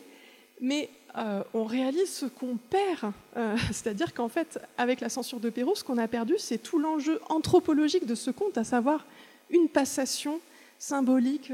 [0.59, 3.11] Mais euh, on réalise ce qu'on perd.
[3.35, 6.79] Euh, c'est-à-dire qu'en fait, avec la censure de Perrault, ce qu'on a perdu, c'est tout
[6.79, 9.05] l'enjeu anthropologique de ce conte, à savoir
[9.49, 10.39] une passation
[10.79, 11.51] symbolique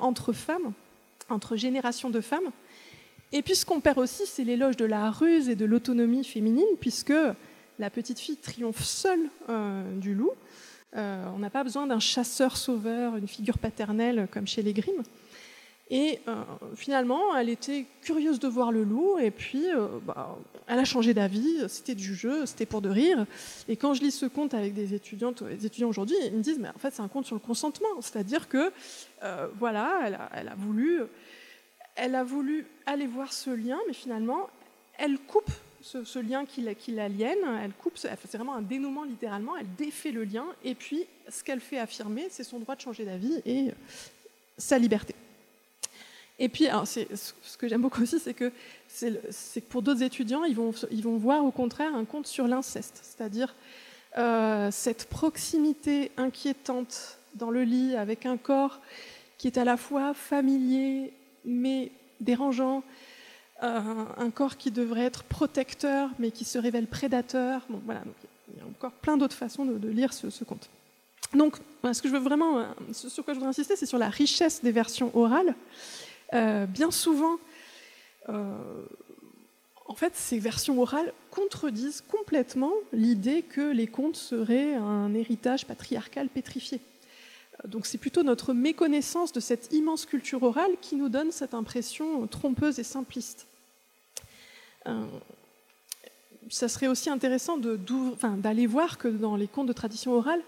[0.00, 0.72] entre femmes,
[1.28, 2.50] entre générations de femmes.
[3.32, 6.64] Et puis ce qu'on perd aussi, c'est l'éloge de la ruse et de l'autonomie féminine,
[6.80, 7.14] puisque
[7.80, 10.30] la petite fille triomphe seule euh, du loup.
[10.94, 15.02] on n'a pas besoin d'un chasseur-sauveur, une figure paternelle comme chez les Grimm.
[15.90, 16.42] Et euh,
[16.74, 21.12] finalement, elle était curieuse de voir le loup, et puis euh, bah, elle a changé
[21.12, 21.68] d'avis.
[21.68, 23.26] C'était du jeu, c'était pour de rire.
[23.68, 26.58] Et quand je lis ce conte avec des étudiantes, des étudiants aujourd'hui, ils me disent,
[26.58, 28.72] mais en fait, c'est un conte sur le consentement, c'est-à-dire que
[29.22, 31.02] euh, voilà, elle a, voulu,
[31.96, 34.48] elle a voulu aller voir ce lien, mais finalement,
[34.96, 35.50] elle coupe
[35.82, 37.38] ce, lien qui, qui l'aliène.
[37.62, 39.54] Elle coupe, c'est vraiment un dénouement littéralement.
[39.58, 43.04] Elle défait le lien, et puis ce qu'elle fait affirmer, c'est son droit de changer
[43.04, 43.68] d'avis et
[44.56, 45.14] sa liberté.
[46.38, 48.50] Et puis, ce que j'aime beaucoup aussi, c'est que,
[49.68, 53.54] pour d'autres étudiants, ils vont, voir au contraire un conte sur l'inceste, c'est-à-dire
[54.18, 58.80] euh, cette proximité inquiétante dans le lit avec un corps
[59.38, 61.12] qui est à la fois familier
[61.44, 62.84] mais dérangeant,
[63.62, 63.80] euh,
[64.16, 67.62] un corps qui devrait être protecteur mais qui se révèle prédateur.
[67.68, 68.02] Bon, voilà,
[68.52, 70.68] il y a encore plein d'autres façons de, lire ce, ce, conte.
[71.32, 71.56] Donc,
[71.92, 74.62] ce que je veux vraiment, euh, sur quoi je voudrais insister, c'est sur la richesse
[74.62, 75.54] des versions orales.
[76.34, 77.38] Euh, bien souvent,
[78.28, 78.84] euh,
[79.86, 86.28] en fait, ces versions orales contredisent complètement l'idée que les contes seraient un héritage patriarcal
[86.28, 86.80] pétrifié.
[87.64, 91.54] Euh, donc c'est plutôt notre méconnaissance de cette immense culture orale qui nous donne cette
[91.54, 93.46] impression trompeuse et simpliste.
[96.50, 100.42] ça serait aussi intéressant d'aller voir que dans les contes de tradition orale,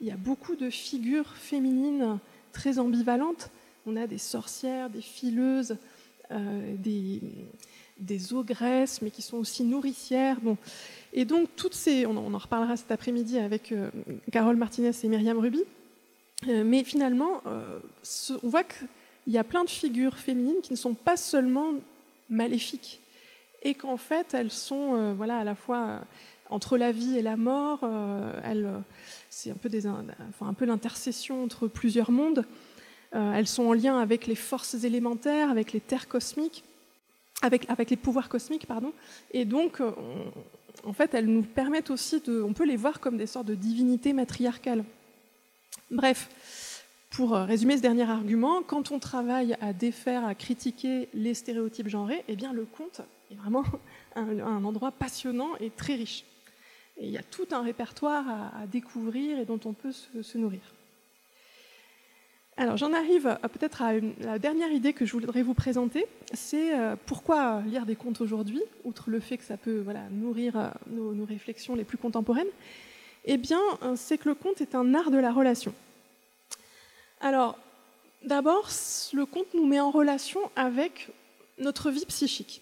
[0.00, 2.18] il y a beaucoup de figures féminines
[2.52, 3.50] très ambivalentes
[3.86, 5.76] on a des sorcières, des fileuses,
[6.30, 7.20] euh, des,
[7.98, 10.40] des, ogresses, mais qui sont aussi nourricières.
[10.40, 10.56] Bon.
[11.12, 13.90] Et donc, toutes ces, on en, reparlera cet après-midi avec euh,
[14.30, 15.62] Carole Martinez et Myriam Ruby.
[16.48, 18.88] Euh, mais finalement, on voit qu'il
[19.32, 21.74] y a plein de figures féminines qui ne sont pas seulement
[22.30, 23.00] maléfiques,
[23.62, 26.00] et qu'en fait, elles sont voilà, à la fois
[26.50, 27.80] entre la vie et la mort.
[29.30, 29.70] c'est un peu,
[30.30, 32.44] enfin, un peu l'intercession entre plusieurs mondes.
[33.14, 36.64] Euh, elles sont en lien avec les forces élémentaires, avec les terres cosmiques,
[37.42, 38.92] avec, les pouvoirs cosmiques, pardon.
[39.32, 39.90] Et donc, euh,
[40.84, 42.40] en fait, elles nous permettent aussi de.
[42.42, 44.84] On peut les voir comme des sortes de divinités matriarcales.
[45.90, 51.34] Bref, pour euh, résumer ce dernier argument, quand on travaille à défaire, à critiquer les
[51.34, 53.64] stéréotypes genrés, eh bien, le conte est vraiment
[54.16, 56.24] un, endroit passionnant et très riche.
[56.96, 60.60] Et il y a tout un répertoire à, découvrir et dont on peut se nourrir.
[62.58, 66.96] Alors j'en arrive peut-être à la dernière idée que je voudrais vous présenter, c'est euh,
[67.06, 71.74] pourquoi lire des contes aujourd'hui, outre le fait que ça peut nourrir euh, nos, réflexions
[71.74, 72.48] les plus contemporaines?
[73.24, 75.72] Eh bien, euh, c'est que le conte est un art de la relation.
[77.22, 77.58] Alors,
[78.22, 78.68] d'abord,
[79.14, 81.08] le conte nous met en relation avec
[81.58, 82.60] notre vie psychique.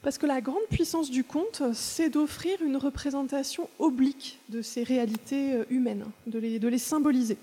[0.00, 5.62] Parce que la grande puissance du conte, c'est d'offrir une représentation oblique de ces réalités
[5.70, 6.38] humaines, de
[6.68, 7.36] les symboliser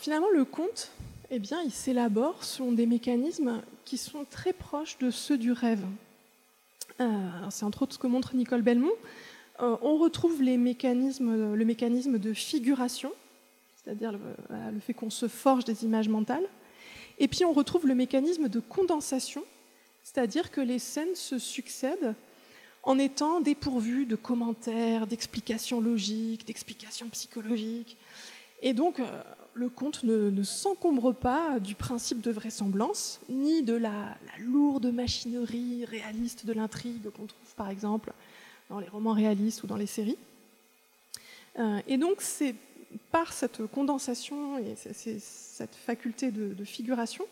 [0.00, 0.90] finalement, le conte,
[1.30, 5.84] eh bien, il s'élabore selon des mécanismes qui sont très proches de ceux du rêve.
[7.00, 8.92] Euh, c'est entre autres ce que montre Nicole Belmont.
[9.60, 13.12] Euh, on retrouve les mécanismes, le mécanisme de figuration,
[13.76, 14.18] c'est-à-dire le,
[14.72, 16.46] le, fait qu'on se forge des images mentales.
[17.18, 19.44] Et puis on retrouve le mécanisme de condensation,
[20.02, 22.14] c'est-à-dire que les scènes se succèdent
[22.82, 27.96] en étant dépourvues de commentaires, d'explications logiques, d'explications psychologiques.
[28.62, 29.22] Et donc, euh,
[29.54, 36.44] le conte ne, s'encombre pas du principe de vraisemblance, ni de la, lourde machinerie réaliste
[36.44, 38.12] de l'intrigue qu'on trouve par exemple
[38.68, 40.18] dans les romans réalistes ou dans les séries.
[41.58, 42.54] Euh, et donc c'est
[43.10, 47.24] par cette condensation et cette faculté de, figuration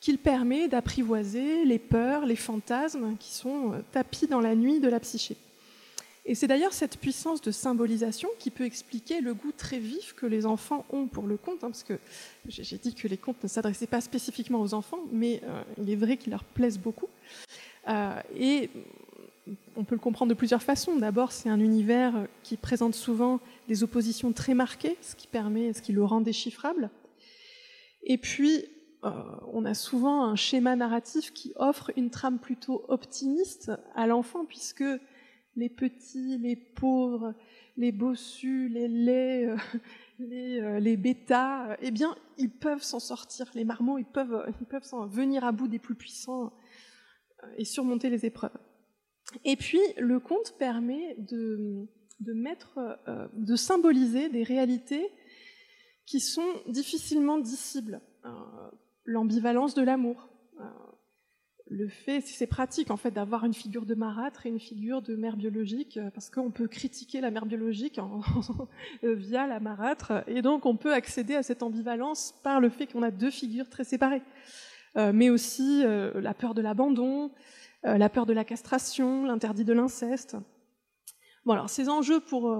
[0.00, 4.88] qu'il permet d'apprivoiser les peurs, les fantasmes qui sont euh, tapis dans la nuit de
[4.88, 5.36] la psyché.
[6.26, 10.26] Et c'est d'ailleurs cette puissance de symbolisation qui peut expliquer le goût très vif que
[10.26, 11.98] les enfants ont pour le conte, hein, parce que
[12.46, 15.96] j'ai dit que les contes ne s'adressaient pas spécifiquement aux enfants, mais euh, il est
[15.96, 17.08] vrai qu'ils leur plaisent beaucoup.
[17.88, 18.70] Euh, et
[19.76, 20.96] on peut le comprendre de plusieurs façons.
[20.96, 25.82] D'abord, c'est un univers qui présente souvent des oppositions très marquées, ce qui permet, ce
[25.82, 26.90] qui le rend déchiffrable.
[28.02, 28.66] Et puis,
[29.04, 29.10] euh,
[29.52, 34.84] on a souvent un schéma narratif qui offre une trame plutôt optimiste à l'enfant, puisque
[35.56, 37.34] les petits, les pauvres,
[37.76, 39.56] les bossus, les laits, euh,
[40.18, 43.50] les, euh, les bêtas, eh bien, ils peuvent s'en sortir.
[43.54, 44.44] Les marmots, ils peuvent,
[45.08, 46.52] venir à bout des plus puissants
[47.56, 48.56] et surmonter les épreuves.
[49.44, 51.88] Et puis, le conte permet de,
[52.20, 52.98] de mettre,
[53.32, 55.08] de symboliser des réalités
[56.04, 58.00] qui sont difficilement dissibles
[59.04, 60.29] l'ambivalence de l'amour.
[61.70, 65.02] Euh, le fait, c'est pratique en fait d'avoir une figure de marâtre et une figure
[65.02, 67.98] de mère biologique, euh, parce qu'on peut critiquer la mère biologique
[69.04, 72.86] euh, via la marâtre, et donc on peut accéder à cette ambivalence par le fait
[72.86, 74.22] qu'on a deux figures très séparées.
[74.96, 77.30] mais aussi la peur de l'abandon,
[77.84, 80.36] la peur de la castration, l'interdit de l'inceste.
[81.44, 82.52] Bon, alors ces enjeux pour,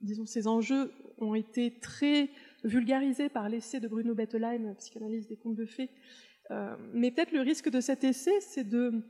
[0.00, 2.30] disons, ces enjeux ont été très
[2.64, 5.90] vulgarisé par l'essai de Bruno Bettelheim, Psychanalyse des contes de fées.
[6.50, 9.04] Euh, mais peut-être le risque de cet essai, c'est de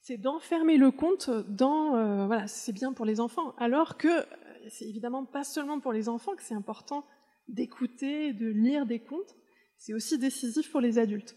[0.00, 3.54] c'est d'enfermer le conte dans euh, voilà c'est bien pour les enfants.
[3.58, 4.24] Alors que
[4.68, 7.04] c'est évidemment pas seulement pour les enfants que c'est important
[7.48, 9.34] d'écouter de lire des contes
[9.78, 11.36] c'est aussi décisif pour les adultes.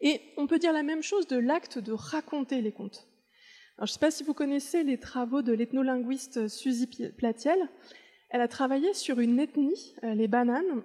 [0.00, 3.06] Et on peut dire la même chose de l'acte de raconter les contes.
[3.78, 7.68] Alors, je ne sais pas si vous connaissez les travaux de l'ethnolinguiste Suzy Platiel.
[8.30, 10.82] Elle a travaillé sur une ethnie, euh, les bananes, euh,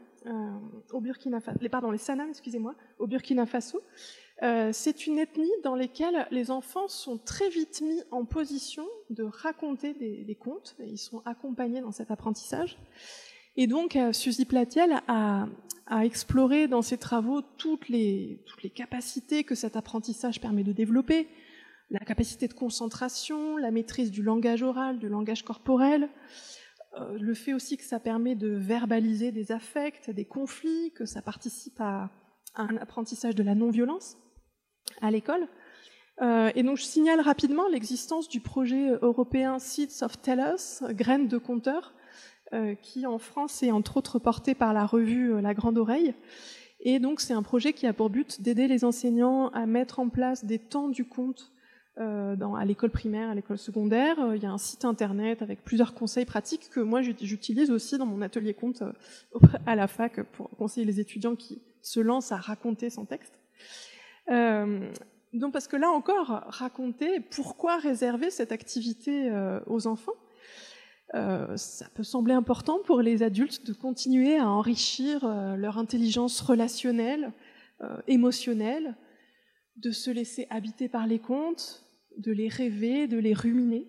[0.91, 3.81] au Burkina Faso, les, pardon, les Sananes, excusez-moi, au Burkina Faso.
[4.43, 9.23] Euh, c'est une ethnie dans laquelle les enfants sont très vite mis en position de
[9.23, 12.77] raconter des, contes, ils sont accompagnés dans cet apprentissage.
[13.55, 15.47] Et donc, Suzy Platiel a,
[16.03, 18.43] exploré dans ses travaux toutes les,
[18.75, 21.27] capacités que cet apprentissage permet de développer,
[21.89, 26.07] la capacité de concentration, la maîtrise du langage oral, du langage corporel, euh,
[27.19, 31.79] le fait aussi que ça permet de verbaliser des affects, des conflits, que ça participe
[31.79, 32.09] à,
[32.57, 34.17] un apprentissage de la non-violence
[35.01, 35.47] à l'école.
[36.21, 41.37] Euh, et donc je signale rapidement l'existence du projet européen Seeds of Tellers, graines de
[41.37, 41.93] compteurs,
[42.53, 46.15] euh, qui en France est entre autres porté par la revue La Grande Oreille.
[46.79, 50.09] Et donc c'est un projet qui a pour but d'aider les enseignants à mettre en
[50.09, 51.56] place des temps du compte euh,
[51.99, 54.19] dans, à l'école primaire, à l'école secondaire.
[54.19, 57.97] Euh, il y a un site internet avec plusieurs conseils pratiques que moi j'utilise aussi
[57.97, 58.91] dans mon atelier compte euh,
[59.65, 63.39] à la fac pour conseiller les étudiants qui se lancent à raconter son texte.
[64.27, 69.31] donc parce que là encore, raconter, pourquoi réserver cette activité
[69.67, 70.13] aux enfants?
[71.13, 75.25] Ça peut sembler important pour les adultes de continuer à enrichir
[75.55, 77.31] leur intelligence relationnelle,
[78.07, 78.95] émotionnelle,
[79.77, 81.86] de se laisser habiter par les contes,
[82.17, 83.87] de les rêver, de les ruminer.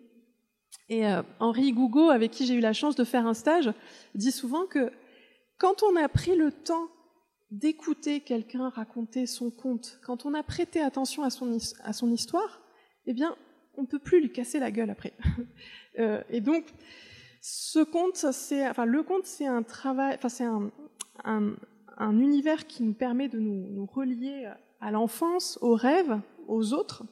[0.89, 3.71] Et euh, Henri Gougo, avec qui j'ai eu la chance de faire un stage,
[4.15, 4.91] dit souvent que
[5.59, 6.89] quand on a pris le temps
[7.51, 12.61] d'écouter quelqu'un raconter son conte, quand on a prêté attention à son, à son histoire,
[13.07, 13.35] eh bien,
[13.77, 15.15] on ne peut plus lui casser la gueule après.
[15.99, 16.65] euh, et donc,
[17.41, 20.71] ce conte, c'est, enfin, le conte, c'est un travail, enfin, c'est un,
[21.25, 21.55] un,
[21.97, 24.51] un, univers qui nous permet de nous, nous relier
[24.81, 27.05] à l'enfance, aux rêves, aux autres,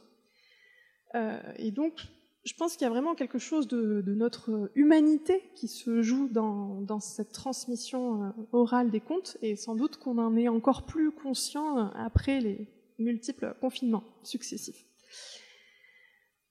[1.59, 2.07] et donc,
[2.47, 7.01] je pense qu'il y a vraiment quelque chose de, notre humanité qui se joue dans,
[7.01, 11.79] cette transmission euh, orale des contes, et sans doute qu'on en est encore plus conscient
[11.79, 14.85] euh, après les multiples confinements successifs.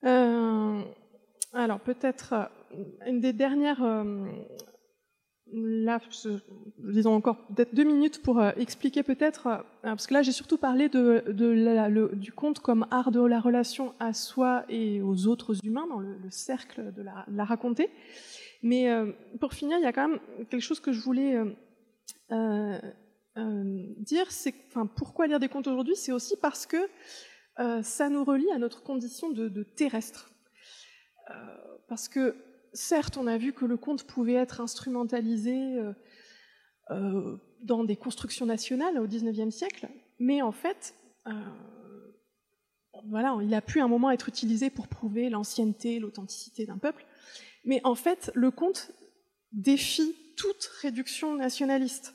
[0.03, 2.51] alors peut-être
[3.07, 3.81] une des dernières
[5.55, 5.99] là,
[6.79, 10.57] disons encore peut-être deux minutes pour euh, expliquer peut-être, euh, parce que là j'ai surtout
[10.57, 11.23] parlé de,
[12.13, 16.17] du conte comme art de la relation à soi et aux autres humains, dans le,
[16.29, 17.89] cercle de la, raconter.
[18.63, 21.39] Mais euh, pour finir, il y a quand même quelque chose que je voulais
[23.99, 25.95] dire, c'est enfin, pourquoi lire des contes aujourd'hui?
[25.95, 26.77] C'est aussi parce que
[27.83, 30.31] ça nous relie à notre condition de, terrestre.
[31.87, 32.35] parce que
[32.75, 35.75] certes, on a vu que le conte pouvait être instrumentalisé
[37.61, 40.93] dans des constructions nationales au XIXe siècle, mais en fait,
[43.09, 47.05] voilà, il a pu un moment être utilisé pour prouver l'ancienneté, l'authenticité d'un peuple.
[47.65, 48.91] Mais en fait, le conte
[49.51, 52.13] défie toute réduction nationaliste.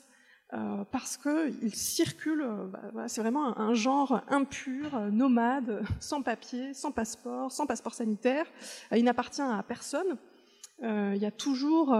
[0.53, 6.73] Euh, parce qu'il circule, euh, bah, c'est vraiment un, genre impur, euh, nomade, sans papier,
[6.73, 8.45] sans passeport, sans passeport sanitaire.
[8.93, 10.17] il n'appartient à personne.
[10.81, 11.95] Il y a toujours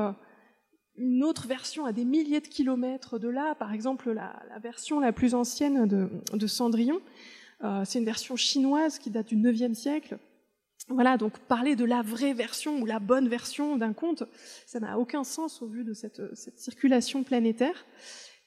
[0.96, 5.14] une autre version à des milliers de kilomètres de là, par exemple la, version la
[5.14, 7.02] plus ancienne de Cendrillon,
[7.64, 10.18] euh, c'est une version chinoise qui date du 9e siècle.
[10.90, 14.24] Voilà, donc parler de la vraie version ou la bonne version d'un conte,
[14.66, 17.86] ça n'a aucun sens au vu de cette, circulation planétaire.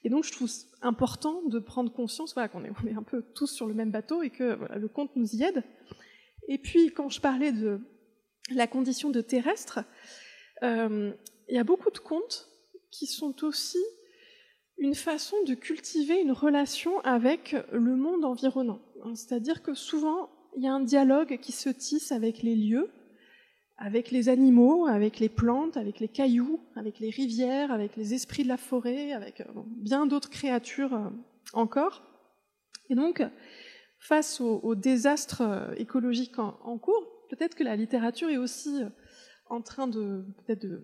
[0.03, 3.73] Et donc je trouve important de prendre conscience qu'on est, un peu tous sur le
[3.73, 5.63] même bateau et que le conte nous y aide.
[6.47, 7.79] Et puis quand je parlais de
[8.51, 9.81] la condition de terrestre, euh,
[10.61, 11.15] il
[11.49, 12.49] y a beaucoup de contes
[12.91, 13.83] qui sont aussi
[14.77, 18.81] une façon de cultiver une relation avec le monde environnant.
[19.13, 22.89] C'est-à-dire que souvent, il y a un dialogue qui se tisse avec les lieux,
[23.77, 28.43] avec les animaux, avec les plantes, avec les cailloux, avec les rivières, avec les esprits
[28.43, 31.09] de la forêt, avec euh, bien d'autres créatures euh,
[31.53, 32.03] encore.
[32.89, 33.21] Et donc,
[33.99, 38.81] face aux, désastres euh, écologiques en, cours, peut-être que la littérature est aussi
[39.49, 40.81] en train de, de,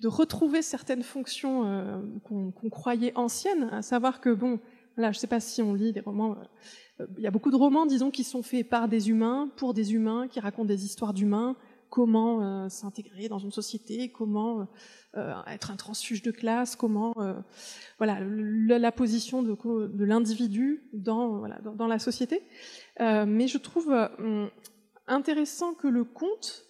[0.00, 4.60] de retrouver certaines fonctions qu'on croyait anciennes, à savoir que, bon,
[4.96, 6.36] là, je ne sais pas si on lit des romans
[7.00, 9.74] euh, il y a beaucoup de romans, disons, qui sont faits par des humains, pour
[9.74, 11.56] des humains, qui racontent des histoires d'humains,
[11.90, 14.66] comment euh, s'intégrer dans une société, comment
[15.16, 17.14] euh, être un transfuge de classe, comment,
[17.98, 22.42] voilà, la, position de, l'individu dans, la société.
[22.98, 23.94] mais je trouve
[25.06, 26.63] intéressant que le conte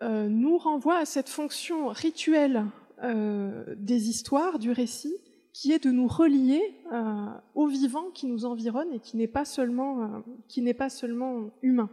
[0.00, 2.64] nous renvoie à cette fonction rituelle
[3.02, 5.14] des histoires, du récit,
[5.58, 7.26] qui est de nous relier euh,
[7.56, 11.50] au vivant qui nous environne et qui n'est pas seulement, euh, qui n'est pas seulement
[11.62, 11.90] humain.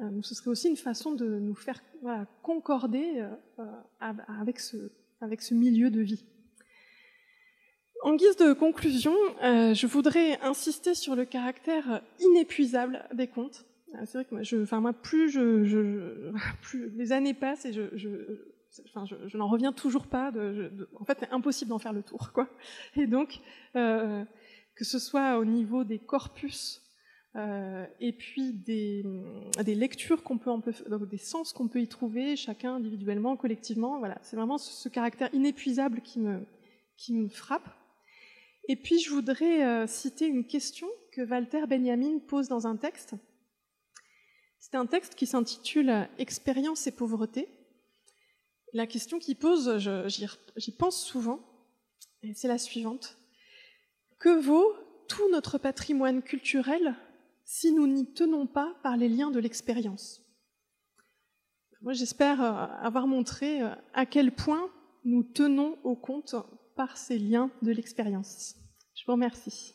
[0.00, 1.82] Euh, ce serait aussi une façon de nous faire
[2.42, 3.28] concorder
[4.00, 6.24] avec, ce, avec ce milieu de vie.
[8.02, 13.66] En guise de conclusion, je voudrais insister sur le caractère inépuisable des contes.
[14.04, 16.32] C'est vrai que moi, plus, je,
[16.96, 20.32] les années passent et je, n'en reviens toujours pas.
[20.98, 22.30] En fait, c'est impossible d'en faire le tour.
[22.96, 23.40] Et donc,
[23.76, 24.24] euh,
[24.74, 26.82] que ce soit au niveau des corpus
[27.34, 29.04] euh, et puis des,
[29.66, 30.52] lectures qu'on peut,
[31.10, 33.98] des sens qu'on peut y trouver, chacun individuellement, collectivement.
[33.98, 36.40] Voilà, c'est vraiment ce, caractère inépuisable qui me,
[36.96, 37.68] qui me frappe.
[38.68, 43.14] Et puis, je voudrais euh, citer une question que Walter Benjamin pose dans un texte.
[44.72, 47.46] C'est un texte qui s'intitule Expérience et pauvreté.
[48.72, 49.76] La question qu'il pose,
[50.56, 51.40] j'y pense souvent,
[52.32, 53.18] c'est la suivante.
[54.18, 54.72] Que vaut
[55.08, 56.94] tout notre patrimoine culturel
[57.44, 60.22] si nous n'y tenons pas par les liens de l'expérience?
[61.82, 64.70] Moi, j'espère euh, avoir montré euh, à quel point
[65.04, 66.34] nous tenons au compte
[66.76, 68.54] par ces liens de l'expérience.
[68.94, 69.74] Je vous remercie.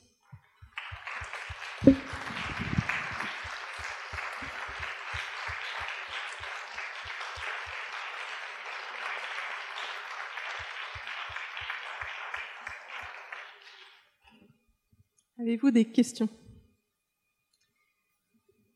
[15.48, 16.28] Avez-vous des questions?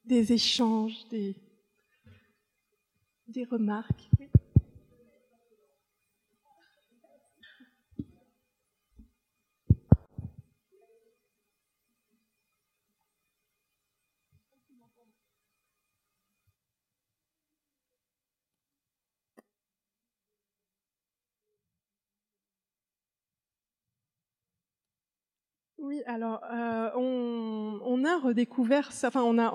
[0.05, 1.35] Des échanges, des,
[3.27, 4.09] des remarques?
[26.05, 29.51] Alors euh, on, a redécouvert, enfin on a,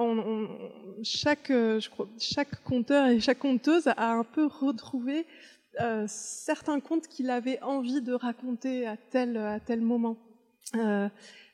[1.03, 1.81] chaque, euh,
[2.18, 5.27] chaque conteur et chaque conteuse a un peu retrouvé
[5.81, 10.16] euh, certains contes qu'il avait envie de raconter à tel tel moment.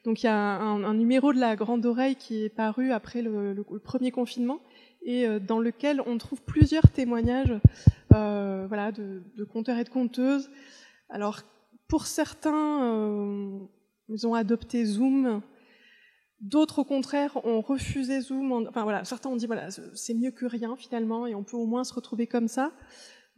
[0.05, 3.65] donc il y a un, numéro de la Grande Oreille qui est paru après le,
[3.85, 4.61] premier confinement
[5.03, 7.55] et dans lequel on trouve plusieurs témoignages,
[8.11, 10.51] de, de, conteurs et de conteuses.
[11.09, 11.41] Alors
[11.89, 13.69] pour certains
[14.13, 15.43] ils ont adopté Zoom.
[16.41, 18.53] D'autres, au contraire, ont refusé Zoom.
[18.69, 21.67] Enfin voilà, certains ont dit voilà, c'est mieux que rien finalement, et on peut au
[21.67, 22.73] moins se retrouver comme ça.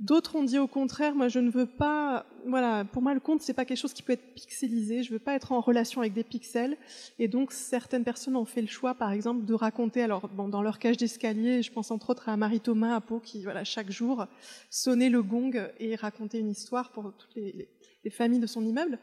[0.01, 3.43] D'autres ont dit au contraire, moi je ne veux pas, voilà, pour moi le conte
[3.43, 6.13] c'est pas quelque chose qui peut être pixelisé, je veux pas être en relation avec
[6.15, 6.77] des pixels,
[7.21, 10.81] et donc certaines personnes ont fait le choix, par exemple, de raconter, alors dans leur
[10.81, 14.27] cage d'escalier, je pense entre autres à Marie Thomas à Pau qui, voilà, chaque jour
[14.69, 17.69] sonnait le gong et racontait une histoire pour toutes les,
[18.11, 18.99] familles de son immeuble.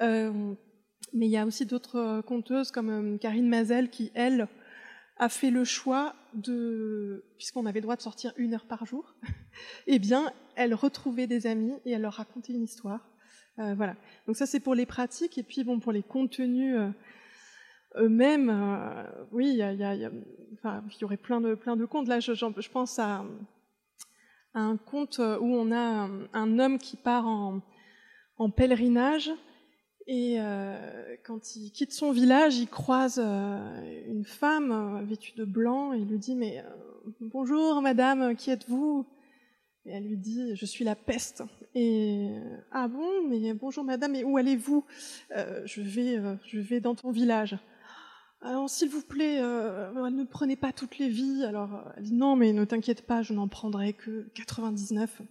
[0.00, 0.54] Euh,
[1.12, 4.48] mais il y a aussi d'autres conteuses comme euh, Karine Mazel qui, elle,
[5.18, 9.14] a fait le choix de, puisqu'on avait droit de sortir une heure par jour,
[9.86, 13.08] eh bien, elle retrouvait des amis et elle leur racontait une histoire.
[13.58, 13.94] Euh, voilà.
[14.26, 15.38] Donc ça, c'est pour les pratiques.
[15.38, 16.88] Et puis, bon, pour les contenus euh,
[17.96, 22.08] eux-mêmes, euh, oui, il y, aurait plein de, plein de contes.
[22.08, 23.24] Là, je, pense à,
[24.54, 29.30] un conte où on a un, homme qui part en pèlerinage
[30.06, 35.44] et euh, quand il quitte son village, il croise euh, une femme euh, vêtue de
[35.44, 36.64] blanc et il lui dit Mais
[37.20, 39.06] bonjour madame, qui êtes-vous?
[39.84, 41.44] Et elle lui dit Je suis la peste.
[41.74, 42.30] Et
[42.72, 44.84] Ah bon, mais bonjour madame, et où allez-vous?
[45.30, 47.56] Je, vais, je vais dans ton village.
[48.40, 51.44] Alors s'il vous plaît, ne prenez pas toutes les vies.
[51.44, 55.22] Alors elle dit Non, mais ne t'inquiète pas, je n'en prendrai que 99.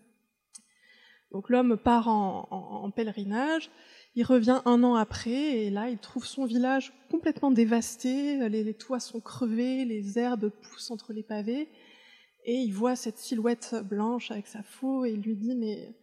[1.32, 3.70] Donc l'homme part en pèlerinage.
[4.16, 9.00] Il revient un an après et là, il trouve son village complètement dévasté, les, toits
[9.00, 11.70] sont crevés, les herbes poussent entre les pavés,
[12.44, 15.96] et il voit cette silhouette blanche avec sa faux et il lui dit mais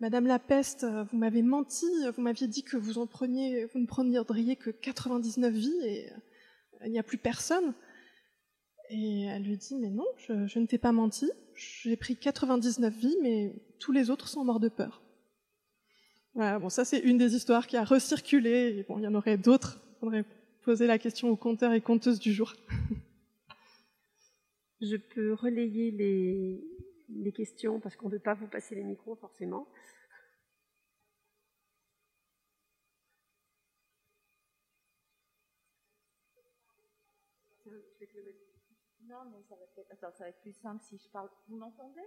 [0.00, 1.86] Madame la peste, vous m'avez menti,
[2.16, 6.10] vous m'aviez dit que vous en preniez, vous ne prendriez que 99 vies et
[6.84, 7.74] il n'y a plus personne.
[8.90, 12.92] Et elle lui dit mais non, je, je ne t'ai pas menti, j'ai pris 99
[12.92, 15.03] vies, mais tous les autres sont morts de peur.
[16.34, 18.78] Voilà, bon, ça c'est une des histoires qui a recirculé.
[18.78, 19.80] Et bon, il y en aurait d'autres.
[19.96, 20.24] Il faudrait
[20.62, 22.54] poser la question aux compteurs et compteuses du jour.
[24.80, 26.62] Je peux relayer les,
[27.08, 29.68] les questions parce qu'on ne peut pas vous passer les micros forcément.
[39.06, 39.92] Non, mais ça va, être...
[39.92, 41.30] Attends, ça va être plus simple si je parle.
[41.48, 42.02] Vous m'entendez?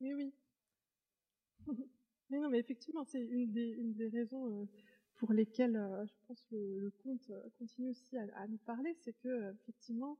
[0.00, 0.32] Oui, oui.
[2.30, 4.66] mais non, mais effectivement, c'est une des, une des raisons euh,
[5.16, 9.14] pour lesquelles euh, je pense que le, conte euh, continue aussi à, nous parler, c'est
[9.22, 10.18] que effectivement,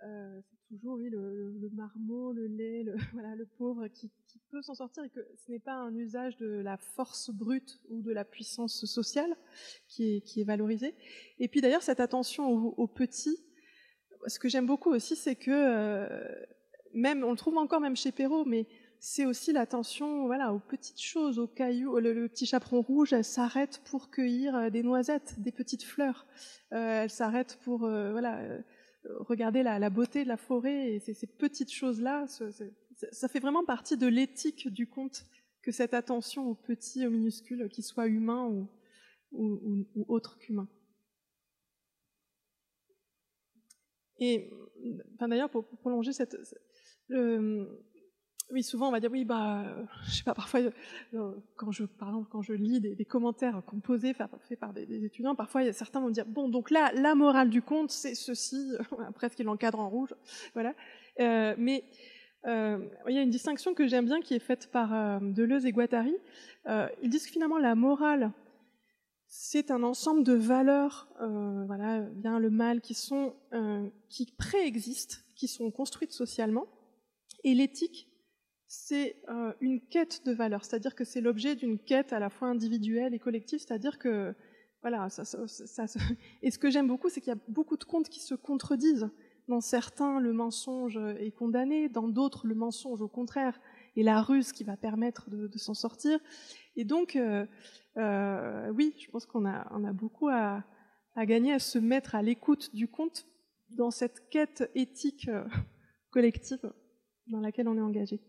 [0.00, 2.94] c'est toujours oui, le, le, marmot, le lait, le,
[3.36, 4.10] le pauvre qui,
[4.50, 8.00] peut s'en sortir et que ce n'est pas un usage de la force brute ou
[8.00, 9.36] de la puissance sociale
[9.88, 10.94] qui est, qui est valorisé.
[11.38, 13.36] Et puis d'ailleurs, cette attention aux petits,
[14.26, 16.46] ce que j'aime beaucoup aussi, c'est que
[16.94, 18.66] même, on le trouve encore même chez Perrault, mais
[19.00, 21.98] c'est aussi l'attention voilà, aux petites choses, aux cailloux.
[21.98, 26.26] Le, petit chaperon rouge, elle s'arrête pour cueillir euh, des noisettes, des petites fleurs.
[26.72, 28.40] Euh, elle s'arrête pour euh, voilà,
[29.20, 30.94] regarder la, beauté de la forêt.
[30.94, 32.26] Et ces petites choses-là,
[33.12, 35.26] ça fait vraiment partie de l'éthique du conte
[35.62, 38.48] que cette attention aux petits, aux minuscules, qu'ils soient humains
[39.32, 40.68] ou, autres qu'humains.
[44.18, 44.50] Et
[45.20, 46.36] d'ailleurs, pour, prolonger cette,
[48.50, 51.84] oui, souvent on va dire oui, bah, euh, je sais pas, parfois euh, quand je,
[51.84, 56.10] par exemple, quand je lis des, commentaires composés faits par des, étudiants, parfois certains vont
[56.10, 58.72] dire bon, donc là, la morale du conte, c'est ceci,
[59.14, 60.14] presque il l'encadre en rouge,
[60.54, 60.74] voilà.
[61.20, 61.84] Euh, mais
[62.46, 66.14] il y a une distinction que j'aime bien qui est faite par Deleuze et Guattari.
[67.02, 68.32] ils disent que finalement la morale,
[69.26, 71.08] c'est un ensemble de valeurs,
[71.66, 73.34] voilà, bien le mal, qui sont
[74.08, 76.66] qui préexistent, qui sont construites socialement,
[77.44, 78.08] et l'éthique
[78.68, 82.48] c'est euh, une quête de valeur, c'est-à-dire que c'est l'objet d'une quête à la fois
[82.48, 84.34] individuelle et collective, c'est-à-dire que
[84.82, 85.22] voilà, ça,
[86.42, 89.08] et ce que j'aime beaucoup, c'est qu'il y a beaucoup de contes qui se contredisent.
[89.48, 93.58] Dans certains, le mensonge est condamné, dans d'autres, le mensonge, au contraire,
[93.96, 96.20] est la ruse qui va permettre de, s'en sortir.
[96.76, 97.46] Et donc, euh,
[97.96, 100.62] euh, oui, je pense qu'on a, on a beaucoup à,
[101.16, 103.26] à, gagner à se mettre à l'écoute du conte
[103.70, 105.30] dans cette quête éthique
[106.10, 106.70] collective
[107.28, 108.20] dans laquelle on est engagé.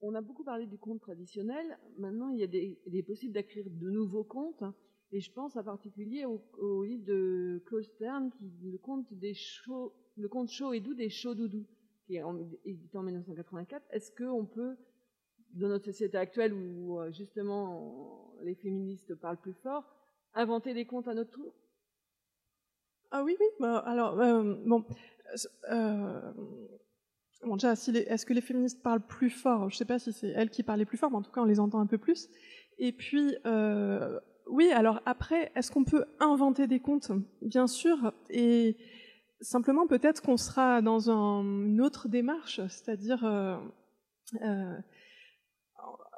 [0.00, 1.78] On a beaucoup parlé du conte traditionnel.
[1.98, 4.64] Maintenant, il, est possible d'écrire de nouveaux contes.
[5.12, 9.06] Et je pense en particulier au, livre de Claude Stern, qui, le conte
[10.16, 11.66] le conte chaud et doux des chauds doudous,
[12.06, 12.22] qui est
[12.64, 13.84] édité en 1984.
[13.90, 14.76] Est-ce qu'on peut,
[15.50, 19.84] dans notre société actuelle où euh, justement les féministes parlent plus fort,
[20.34, 21.54] inventer des contes à notre tour?
[23.10, 23.46] Ah oui, oui.
[23.60, 24.84] Bah, alors, euh, bon.
[25.70, 26.32] Euh,
[27.46, 29.68] Bon, déjà, est-ce que les féministes parlent plus fort?
[29.68, 31.42] Je ne sais pas si c'est elles qui parlent plus fort, mais en tout cas,
[31.42, 32.28] on les entend un peu plus.
[32.78, 34.18] Et puis, euh,
[34.48, 37.10] oui, alors après, est-ce qu'on peut inventer des contes?
[37.42, 38.12] Bien sûr.
[38.30, 38.76] Et
[39.40, 43.56] simplement, peut-être qu'on sera dans une autre démarche, c'est-à-dire, euh,
[44.42, 44.76] euh,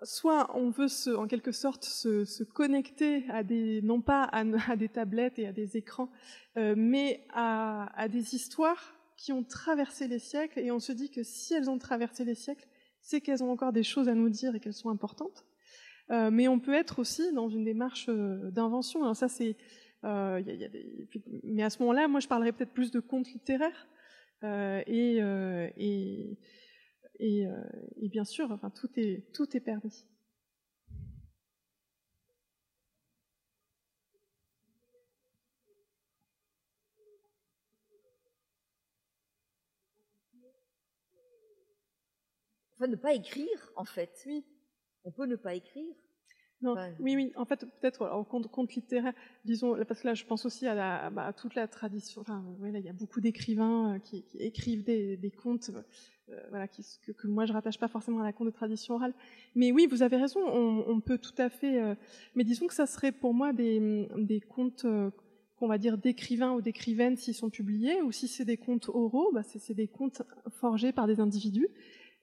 [0.02, 5.38] soit on veut en quelque sorte se, connecter à des, non pas à, des tablettes
[5.38, 6.10] et à des écrans,
[6.54, 11.54] mais à des histoires qui ont traversé les siècles, et on se dit que si
[11.54, 12.66] elles ont traversé les siècles,
[13.00, 15.44] c'est qu'elles ont encore des choses à nous dire et qu'elles sont importantes.
[16.10, 19.02] Euh, mais on peut être aussi dans une démarche euh, d'invention.
[19.02, 19.56] Alors ça, c'est,
[20.04, 20.42] euh,
[21.42, 23.86] mais à ce moment-là, moi, je parlerais peut-être plus de contes littéraires.
[24.42, 26.38] Et, et,
[27.18, 27.46] et,
[27.96, 30.04] et, bien sûr, enfin, tout est tout est permis.
[42.86, 44.22] Enfin, ne pas écrire, en fait.
[44.26, 44.44] Oui.
[45.04, 45.94] On peut ne pas écrire.
[46.62, 47.32] Non, oui, oui.
[47.36, 49.12] En fait, peut-être en compte, littéraire,
[49.44, 52.22] disons, parce que là, je pense aussi à, bah, toute la tradition.
[52.22, 55.70] Enfin, il y a beaucoup d'écrivains euh, qui, écrivent des, contes,
[56.30, 59.12] euh, voilà, que, moi je rattache pas forcément à la conte de tradition orale.
[59.54, 60.40] Mais oui, vous avez raison.
[60.40, 61.78] On, peut tout à fait.
[61.78, 61.94] Euh,
[62.34, 64.86] mais disons que ça serait pour moi des, des contes.
[65.56, 69.30] qu'on va dire d'écrivains ou d'écrivaines s'ils sont publiés, ou si c'est des contes oraux,
[69.32, 71.68] bah c'est des contes forgés par des individus.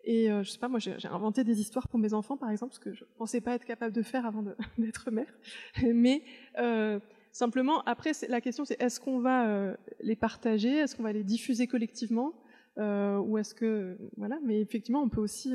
[0.04, 2.74] Et euh, je sais pas, moi j'ai inventé des histoires pour mes enfants, par exemple,
[2.74, 4.44] ce que je pensais pas être capable de faire avant
[4.78, 5.34] d'être mère.
[5.82, 6.24] Mais
[6.60, 7.00] euh,
[7.32, 11.24] simplement, après, la question c'est est-ce qu'on va euh, les partager, est-ce qu'on va les
[11.24, 12.34] diffuser collectivement,
[12.78, 14.40] euh, ou est-ce que voilà.
[14.44, 15.54] Mais effectivement, on peut aussi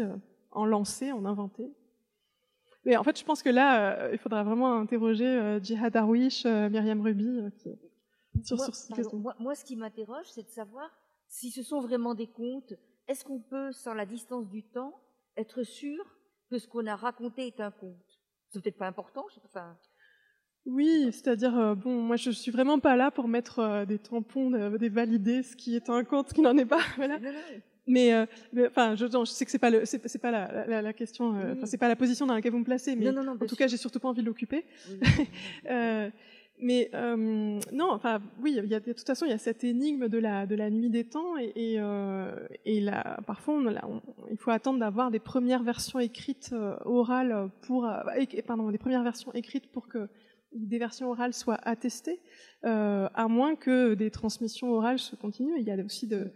[0.51, 1.71] en lancer, en inventer.
[2.87, 7.41] Mais en fait, je pense que là, il faudra vraiment interroger Jihad Darwish, Myriam Ruby,
[7.59, 7.69] qui,
[8.45, 9.19] sur, moi, sur cette question.
[9.19, 10.89] Moi, moi, ce qui m'interroge, c'est de savoir
[11.27, 12.73] si ce sont vraiment des contes
[13.09, 14.95] est-ce qu'on peut, sans la distance du temps,
[15.37, 16.05] être sûr
[16.51, 18.21] que ce qu'on a raconté est un conte?
[18.51, 19.49] C'est peut-être pas important, je sais pas.
[19.49, 19.77] Enfin...
[20.67, 24.53] Oui, c'est-à-dire, euh, bon, moi je suis vraiment pas là pour mettre euh, des tampons,
[24.53, 26.81] euh, des valider ce qui est un conte, ce qui n'en est pas.
[26.97, 27.19] Voilà.
[27.91, 28.13] Mais,
[28.67, 31.65] enfin, je, je, sais que c'est pas le, c'est, pas la, la, la question, enfin,
[31.65, 33.99] c'est pas la position dans laquelle vous me placez, mais en tout cas, j'ai surtout
[33.99, 34.67] pas envie de l'occuper.
[36.61, 37.17] Mais euh,
[37.73, 40.19] non, enfin oui, il y a, de toute façon il y a cette énigme de
[40.19, 43.63] la de la nuit des temps et et, euh, là, parfois
[44.31, 47.89] il faut attendre d'avoir des premières versions écrites euh, orales pour
[48.47, 50.09] pardon des premières versions écrites pour que
[50.53, 52.21] des versions orales soient attestées,
[52.63, 55.59] à moins que des transmissions orales se continuent.
[55.59, 56.33] Il y a aussi de,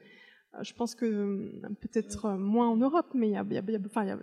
[0.60, 1.50] je pense que
[1.80, 4.18] peut-être moins en Europe, mais il y a, il y a, enfin, il y a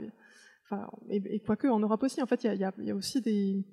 [0.63, 2.95] enfin, et, et quoique en Europe aussi, en fait, il y a, il y a
[2.95, 3.65] aussi des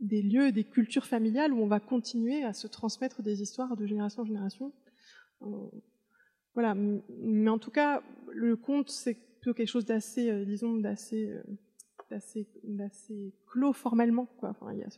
[0.00, 3.86] des lieux des cultures familiales où on va continuer à se transmettre des histoires de
[3.86, 4.72] génération en génération.
[5.42, 5.46] Euh,
[6.54, 8.02] voilà, mais en tout cas,
[8.32, 11.42] le conte, c'est plutôt quelque chose d'assez, euh, disons, d'assez, euh,
[12.10, 14.50] d'assez, d'assez clos formellement, quoi.
[14.50, 14.88] Enfin, il y a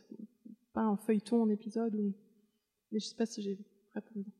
[0.73, 2.13] pas un feuilleton en épisode, ou...
[2.91, 3.57] mais je sais pas si j'ai
[3.93, 4.31] répondu.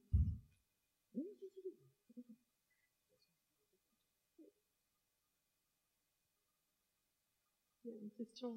[7.83, 8.55] Il y question.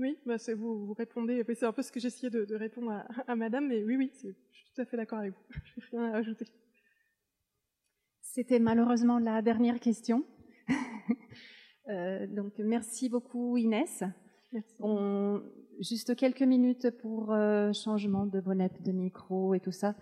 [0.00, 3.06] Oui, bah vous, vous répondez, c'est un peu ce que j'essayais de, de, répondre à,
[3.30, 4.34] à, madame, mais oui, oui, je suis
[4.74, 5.60] tout à fait d'accord avec vous.
[5.90, 6.46] Je n'ai rien à ajouter.
[8.22, 10.24] C'était malheureusement la dernière question.
[11.90, 14.02] euh, donc merci beaucoup Inès.
[14.52, 14.74] Merci.
[14.80, 15.42] On,
[15.80, 19.94] juste quelques minutes pour euh, changement de bonnette, de micro et tout ça,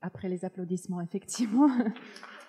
[0.00, 1.68] après les applaudissements effectivement.